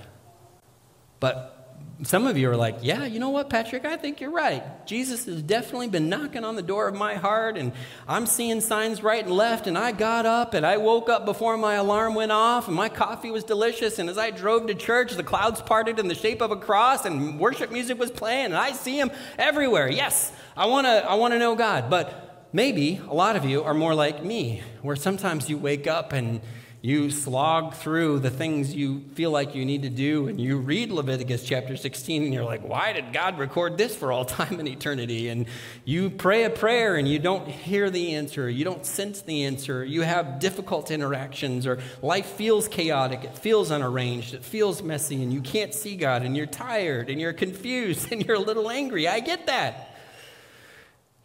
But 1.20 1.59
some 2.04 2.28
of 2.28 2.38
you 2.38 2.50
are 2.50 2.56
like, 2.56 2.78
yeah, 2.82 3.04
you 3.04 3.20
know 3.20 3.30
what, 3.30 3.50
Patrick? 3.50 3.84
I 3.84 3.98
think 3.98 4.22
you're 4.22 4.32
right. 4.32 4.64
Jesus 4.86 5.26
has 5.26 5.42
definitely 5.42 5.90
been 5.90 6.08
knocking 6.08 6.46
on 6.46 6.56
the 6.56 6.62
door 6.62 6.88
of 6.88 6.96
my 6.96 7.16
heart, 7.16 7.58
and 7.58 7.74
I'm 8.08 8.26
seeing 8.26 8.62
signs 8.62 9.04
right 9.04 9.22
and 9.22 9.34
left. 9.34 9.68
And 9.68 9.78
I 9.78 9.92
got 9.92 10.26
up 10.26 10.54
and 10.54 10.66
I 10.66 10.78
woke 10.78 11.10
up 11.10 11.26
before 11.26 11.58
my 11.58 11.74
alarm 11.74 12.16
went 12.16 12.32
off, 12.32 12.68
and 12.68 12.76
my 12.76 12.88
coffee 12.88 13.32
was 13.32 13.44
delicious. 13.44 14.00
And 14.00 14.10
as 14.10 14.18
I 14.18 14.32
drove 14.32 14.68
to 14.68 14.76
church, 14.76 15.14
the 15.14 15.24
clouds 15.24 15.62
parted 15.62 16.00
in 16.00 16.08
the 16.08 16.16
shape 16.16 16.42
of 16.42 16.52
a 16.52 16.56
cross, 16.56 17.04
and 17.04 17.38
worship 17.38 17.70
music 17.70 18.00
was 18.00 18.12
playing, 18.12 18.46
and 18.46 18.56
I 18.56 18.72
see 18.72 18.98
him 18.98 19.12
everywhere. 19.38 19.92
Yes, 19.92 20.32
I 20.56 20.68
want 20.68 20.88
to 20.88 21.06
I 21.06 21.16
wanna 21.16 21.38
know 21.38 21.56
God. 21.56 21.90
But 21.90 22.48
maybe 22.54 23.02
a 23.10 23.14
lot 23.14 23.36
of 23.36 23.44
you 23.44 23.64
are 23.64 23.74
more 23.74 23.94
like 23.94 24.24
me, 24.24 24.64
where 24.82 24.96
sometimes 24.96 25.50
you 25.50 25.58
wake 25.58 25.86
up 25.86 26.14
and 26.14 26.40
you 26.82 27.12
slog 27.12 27.74
through 27.74 28.20
the 28.20 28.30
things 28.30 28.74
you 28.74 29.02
feel 29.14 29.32
like 29.32 29.54
you 29.54 29.66
need 29.66 29.82
to 29.82 29.90
do, 29.90 30.30
and 30.30 30.40
you 30.40 30.58
read 30.58 30.92
Leviticus 30.92 31.44
chapter 31.44 31.76
16, 31.76 32.24
and 32.24 32.34
you're 32.34 32.46
like, 32.46 32.62
why 32.62 32.94
did 32.94 33.12
God 33.12 33.38
record 33.38 33.78
this 33.78 33.94
for 33.94 34.14
all 34.14 34.24
time 34.40 34.60
and 34.60 34.68
eternity? 34.68 35.28
And 35.28 35.46
you 35.84 36.10
pray 36.10 36.46
a 36.46 36.50
prayer 36.50 36.96
and 36.96 37.06
you 37.06 37.20
don't 37.20 37.46
hear 37.48 37.90
the 37.90 38.16
answer, 38.16 38.50
you 38.50 38.64
don't 38.64 38.86
sense 38.86 39.22
the 39.22 39.44
answer, 39.44 39.84
you 39.84 40.04
have 40.04 40.40
difficult 40.40 40.90
interactions, 40.90 41.68
or 41.68 41.80
life 42.02 42.28
feels 42.28 42.70
chaotic, 42.70 43.26
it 43.26 43.38
feels 43.38 43.72
unarranged, 43.72 44.34
it 44.34 44.46
feels 44.46 44.82
messy, 44.82 45.22
and 45.22 45.34
you 45.34 45.42
can't 45.42 45.74
see 45.74 45.98
God, 45.98 46.24
and 46.24 46.38
you're 46.38 46.46
tired, 46.46 47.10
and 47.10 47.20
you're 47.20 47.34
confused, 47.34 48.10
and 48.12 48.26
you're 48.26 48.38
a 48.38 48.40
little 48.40 48.70
angry. 48.70 49.06
I 49.06 49.20
get 49.20 49.48
that. 49.48 49.98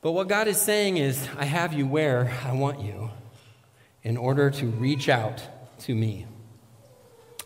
But 0.03 0.13
what 0.13 0.29
God 0.29 0.49
is 0.49 0.61
saying 0.61 0.97
is, 0.97 1.29
I 1.39 1.45
have 1.45 1.73
you 1.73 1.87
where 1.87 2.33
I 2.45 2.53
want 2.53 2.81
you 2.81 3.11
in 4.05 4.17
order 4.17 4.51
to 4.51 4.67
reach 4.67 5.09
out 5.09 5.43
to 5.81 5.95
me. 5.95 6.27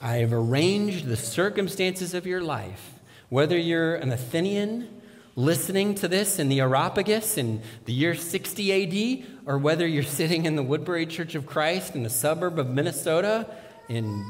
I 0.01 0.17
have 0.17 0.33
arranged 0.33 1.07
the 1.07 1.17
circumstances 1.17 2.15
of 2.15 2.27
your 2.27 2.41
life, 2.41 3.01
whether 3.31 3.57
you're 3.57 3.95
an 3.95 4.11
Athenian 4.11 4.89
listening 5.35 5.95
to 5.95 6.09
this 6.09 6.41
in 6.41 6.49
the 6.49 6.61
Areopagus 6.61 7.39
in 7.39 7.63
the 7.85 7.93
year 7.93 8.15
60 8.15 9.23
AD, 9.23 9.27
or 9.47 9.57
whether 9.57 9.87
you're 9.87 10.03
sitting 10.03 10.47
in 10.47 10.57
the 10.57 10.63
Woodbury 10.63 11.07
Church 11.07 11.37
of 11.37 11.47
Christ 11.47 11.95
in 11.95 12.05
a 12.05 12.11
suburb 12.11 12.59
of 12.59 12.69
Minnesota 12.69 13.47
in 13.89 14.25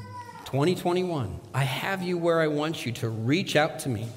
2021. 0.45 1.41
I 1.55 1.65
have 1.65 2.03
you 2.03 2.19
where 2.19 2.41
I 2.41 2.47
want 2.49 2.85
you 2.85 2.93
to 2.93 3.09
reach 3.09 3.57
out 3.57 3.79
to 3.81 3.89
me. 3.89 4.09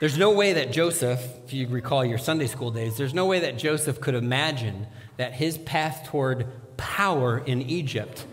There's 0.00 0.18
no 0.18 0.32
way 0.32 0.52
that 0.52 0.72
Joseph, 0.72 1.20
if 1.46 1.52
you 1.52 1.68
recall 1.68 2.04
your 2.04 2.18
Sunday 2.18 2.46
school 2.48 2.70
days, 2.70 2.96
there's 2.96 3.14
no 3.14 3.26
way 3.26 3.40
that 3.40 3.56
Joseph 3.56 4.00
could 4.00 4.14
imagine 4.14 4.86
that 5.16 5.32
his 5.32 5.58
path 5.58 6.06
toward 6.06 6.46
power 6.76 7.38
in 7.38 7.62
Egypt 7.62 8.26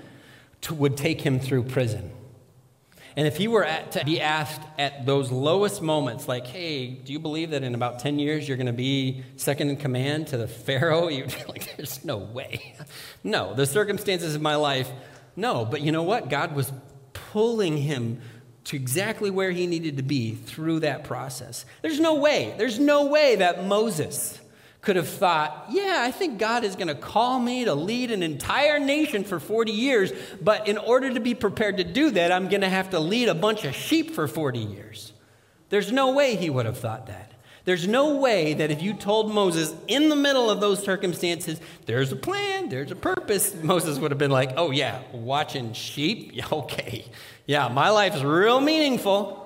to, 0.62 0.74
would 0.74 0.98
take 0.98 1.22
him 1.22 1.40
through 1.40 1.64
prison. 1.64 2.12
And 3.16 3.28
if 3.28 3.38
he 3.38 3.48
were 3.48 3.64
at, 3.64 3.92
to 3.92 4.06
be 4.06 4.20
asked 4.20 4.62
at 4.80 5.06
those 5.06 5.32
lowest 5.32 5.82
moments, 5.82 6.28
like, 6.28 6.48
hey, 6.48 6.88
do 6.88 7.14
you 7.14 7.20
believe 7.20 7.52
that 7.52 7.64
in 7.64 7.76
about 7.76 8.00
10 8.00 8.18
years 8.18 8.48
you're 8.48 8.58
going 8.58 8.68
to 8.68 8.74
be 8.74 9.24
second 9.36 9.70
in 9.70 9.78
command 9.78 10.28
to 10.28 10.38
the 10.38 10.48
Pharaoh? 10.48 11.08
You'd 11.10 11.28
be 11.28 11.44
like, 11.48 11.78
there's 11.78 12.04
no 12.04 12.18
way. 12.18 12.76
No, 13.24 13.54
the 13.54 13.68
circumstances 13.68 14.34
of 14.34 14.42
my 14.42 14.56
life, 14.56 14.90
no. 15.36 15.64
But 15.64 15.82
you 15.82 15.92
know 15.92 16.04
what? 16.04 16.30
God 16.30 16.56
was 16.56 16.72
pulling 17.14 17.78
him 17.78 18.20
to 18.66 18.76
exactly 18.78 19.30
where 19.30 19.52
he 19.52 19.68
needed 19.68 19.98
to 19.98 20.04
be 20.04 20.34
through 20.34 20.80
that 20.80 21.04
process. 21.04 21.66
There's 21.82 22.00
no 22.00 22.16
way, 22.16 22.56
there's 22.58 22.80
no 22.80 23.06
way 23.08 23.36
that 23.36 23.66
Moses 23.66 24.40
could 24.84 24.98
have 24.98 25.08
thought, 25.08 25.68
yeah, 25.70 26.04
I 26.06 26.12
think 26.12 26.38
God 26.38 26.66
is 26.66 26.76
going 26.76 26.90
to 26.90 26.96
call 26.96 27.40
me 27.40 27.64
to 27.66 27.74
lead 27.74 28.12
an 28.12 28.22
entire 28.22 28.80
nation 28.80 29.24
for 29.24 29.40
40 29.40 29.72
years, 29.72 30.12
but 30.42 30.68
in 30.68 30.78
order 30.78 31.12
to 31.14 31.22
be 31.22 31.34
prepared 31.34 31.78
to 31.78 31.86
do 31.86 32.12
that, 32.12 32.34
I'm 32.34 32.50
going 32.50 32.62
to 32.62 32.70
have 32.70 32.90
to 32.90 33.00
lead 33.00 33.30
a 33.30 33.34
bunch 33.34 33.64
of 33.64 33.74
sheep 33.74 34.12
for 34.12 34.28
40 34.28 34.60
years. 34.60 35.14
There's 35.70 35.90
no 35.90 36.12
way 36.12 36.36
he 36.36 36.50
would 36.50 36.66
have 36.66 36.78
thought 36.78 37.08
that. 37.08 37.32
There's 37.64 37.88
no 37.88 38.18
way 38.18 38.56
that 38.56 38.72
if 38.72 38.82
you 38.82 38.94
told 38.94 39.34
Moses 39.34 39.74
in 39.88 40.10
the 40.10 40.18
middle 40.18 40.50
of 40.50 40.60
those 40.60 40.84
circumstances, 40.84 41.62
there's 41.86 42.12
a 42.12 42.18
plan, 42.18 42.68
there's 42.68 42.92
a 42.92 42.96
purpose, 42.96 43.56
Moses 43.64 44.00
would 44.00 44.12
have 44.12 44.18
been 44.18 44.32
like, 44.32 44.52
oh, 44.58 44.72
yeah, 44.72 45.02
watching 45.14 45.72
sheep? 45.74 46.42
Okay. 46.52 47.06
Yeah, 47.46 47.70
my 47.70 47.90
life 47.90 48.16
is 48.16 48.24
real 48.24 48.60
meaningful. 48.60 49.40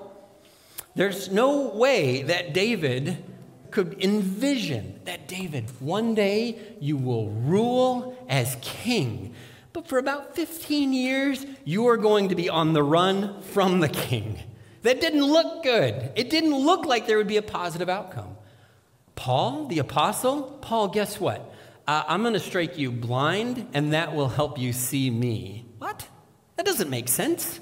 There's 0.96 1.30
no 1.32 1.70
way 1.70 2.24
that 2.24 2.54
David 2.54 3.24
could 3.72 4.04
envision 4.04 5.00
that 5.06 5.28
David, 5.28 5.66
one 5.80 6.16
day 6.16 6.60
you 6.80 6.98
will 6.98 7.30
rule 7.30 8.18
as 8.30 8.58
king. 8.62 9.34
But 9.74 9.88
for 9.88 9.98
about 9.98 10.36
15 10.36 10.94
years, 10.94 11.46
you 11.64 11.88
are 11.88 11.98
going 11.98 12.30
to 12.30 12.36
be 12.36 12.50
on 12.50 12.74
the 12.74 12.84
run 12.84 13.42
from 13.42 13.80
the 13.80 13.90
king. 13.90 14.40
That 14.82 15.02
didn't 15.02 15.26
look 15.26 15.64
good. 15.64 16.12
It 16.16 16.30
didn't 16.30 16.56
look 16.56 16.86
like 16.86 17.08
there 17.08 17.18
would 17.18 17.28
be 17.28 17.38
a 17.38 17.42
positive 17.42 17.90
outcome. 17.90 18.38
Paul, 19.16 19.68
the 19.68 19.80
apostle, 19.80 20.44
Paul, 20.62 20.90
guess 20.90 21.20
what? 21.20 21.54
Uh, 21.88 22.04
I'm 22.08 22.22
going 22.22 22.34
to 22.34 22.40
strike 22.40 22.78
you 22.78 22.92
blind, 22.92 23.68
and 23.74 23.94
that 23.94 24.16
will 24.16 24.30
help 24.30 24.60
you 24.60 24.74
see 24.74 25.10
me. 25.10 25.66
What? 25.78 26.08
That 26.56 26.66
doesn't 26.66 26.90
make 26.90 27.08
sense. 27.08 27.60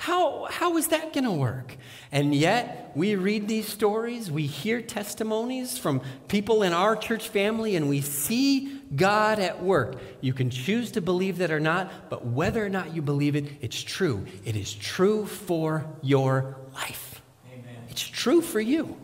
How, 0.00 0.46
how 0.50 0.78
is 0.78 0.88
that 0.88 1.12
going 1.12 1.24
to 1.24 1.30
work? 1.30 1.76
And 2.10 2.34
yet, 2.34 2.92
we 2.94 3.16
read 3.16 3.48
these 3.48 3.68
stories, 3.68 4.30
we 4.30 4.46
hear 4.46 4.80
testimonies 4.80 5.76
from 5.76 6.00
people 6.26 6.62
in 6.62 6.72
our 6.72 6.96
church 6.96 7.28
family, 7.28 7.76
and 7.76 7.86
we 7.86 8.00
see 8.00 8.80
God 8.96 9.38
at 9.38 9.62
work. 9.62 10.00
You 10.22 10.32
can 10.32 10.48
choose 10.48 10.90
to 10.92 11.02
believe 11.02 11.36
that 11.36 11.50
or 11.50 11.60
not, 11.60 12.08
but 12.08 12.24
whether 12.24 12.64
or 12.64 12.70
not 12.70 12.94
you 12.94 13.02
believe 13.02 13.36
it, 13.36 13.44
it's 13.60 13.78
true. 13.78 14.24
It 14.46 14.56
is 14.56 14.72
true 14.72 15.26
for 15.26 15.84
your 16.00 16.56
life. 16.72 17.20
Amen. 17.52 17.84
It's 17.90 18.02
true 18.02 18.40
for 18.40 18.58
you. 18.58 18.96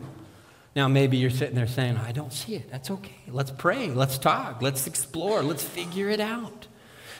Now, 0.75 0.87
maybe 0.87 1.17
you're 1.17 1.29
sitting 1.29 1.53
there 1.53 1.67
saying, 1.67 1.97
I 1.97 2.11
don't 2.11 2.33
see 2.33 2.55
it. 2.55 2.71
That's 2.71 2.89
okay. 2.89 3.21
Let's 3.27 3.51
pray. 3.51 3.91
Let's 3.91 4.17
talk. 4.17 4.63
Let's 4.63 4.87
explore. 4.87 5.43
Let's 5.43 5.63
figure 5.63 6.09
it 6.09 6.19
out. 6.19 6.65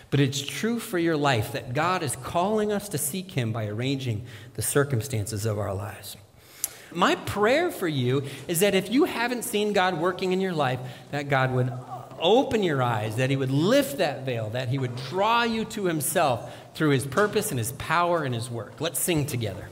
But 0.09 0.19
it's 0.19 0.41
true 0.41 0.79
for 0.79 0.97
your 0.97 1.17
life 1.17 1.51
that 1.51 1.73
God 1.73 2.01
is 2.01 2.15
calling 2.15 2.71
us 2.71 2.87
to 2.89 2.97
seek 2.97 3.31
Him 3.31 3.51
by 3.51 3.67
arranging 3.67 4.25
the 4.55 4.61
circumstances 4.61 5.45
of 5.45 5.59
our 5.59 5.73
lives. 5.73 6.15
My 6.93 7.15
prayer 7.15 7.69
for 7.69 7.87
you 7.87 8.23
is 8.47 8.61
that 8.61 8.73
if 8.73 8.89
you 8.89 9.03
haven't 9.03 9.43
seen 9.43 9.73
God 9.73 9.99
working 9.99 10.31
in 10.31 10.39
your 10.39 10.53
life, 10.53 10.79
that 11.11 11.29
God 11.29 11.51
would 11.51 11.71
open 12.19 12.63
your 12.63 12.81
eyes, 12.81 13.17
that 13.17 13.29
He 13.29 13.35
would 13.35 13.51
lift 13.51 13.97
that 13.97 14.25
veil, 14.25 14.49
that 14.51 14.69
He 14.69 14.79
would 14.79 14.95
draw 14.95 15.43
you 15.43 15.65
to 15.65 15.85
Himself 15.85 16.55
through 16.73 16.91
His 16.91 17.05
purpose 17.05 17.51
and 17.51 17.59
His 17.59 17.73
power 17.73 18.23
and 18.23 18.33
His 18.33 18.49
work. 18.49 18.79
Let's 18.79 18.99
sing 18.99 19.25
together. 19.25 19.67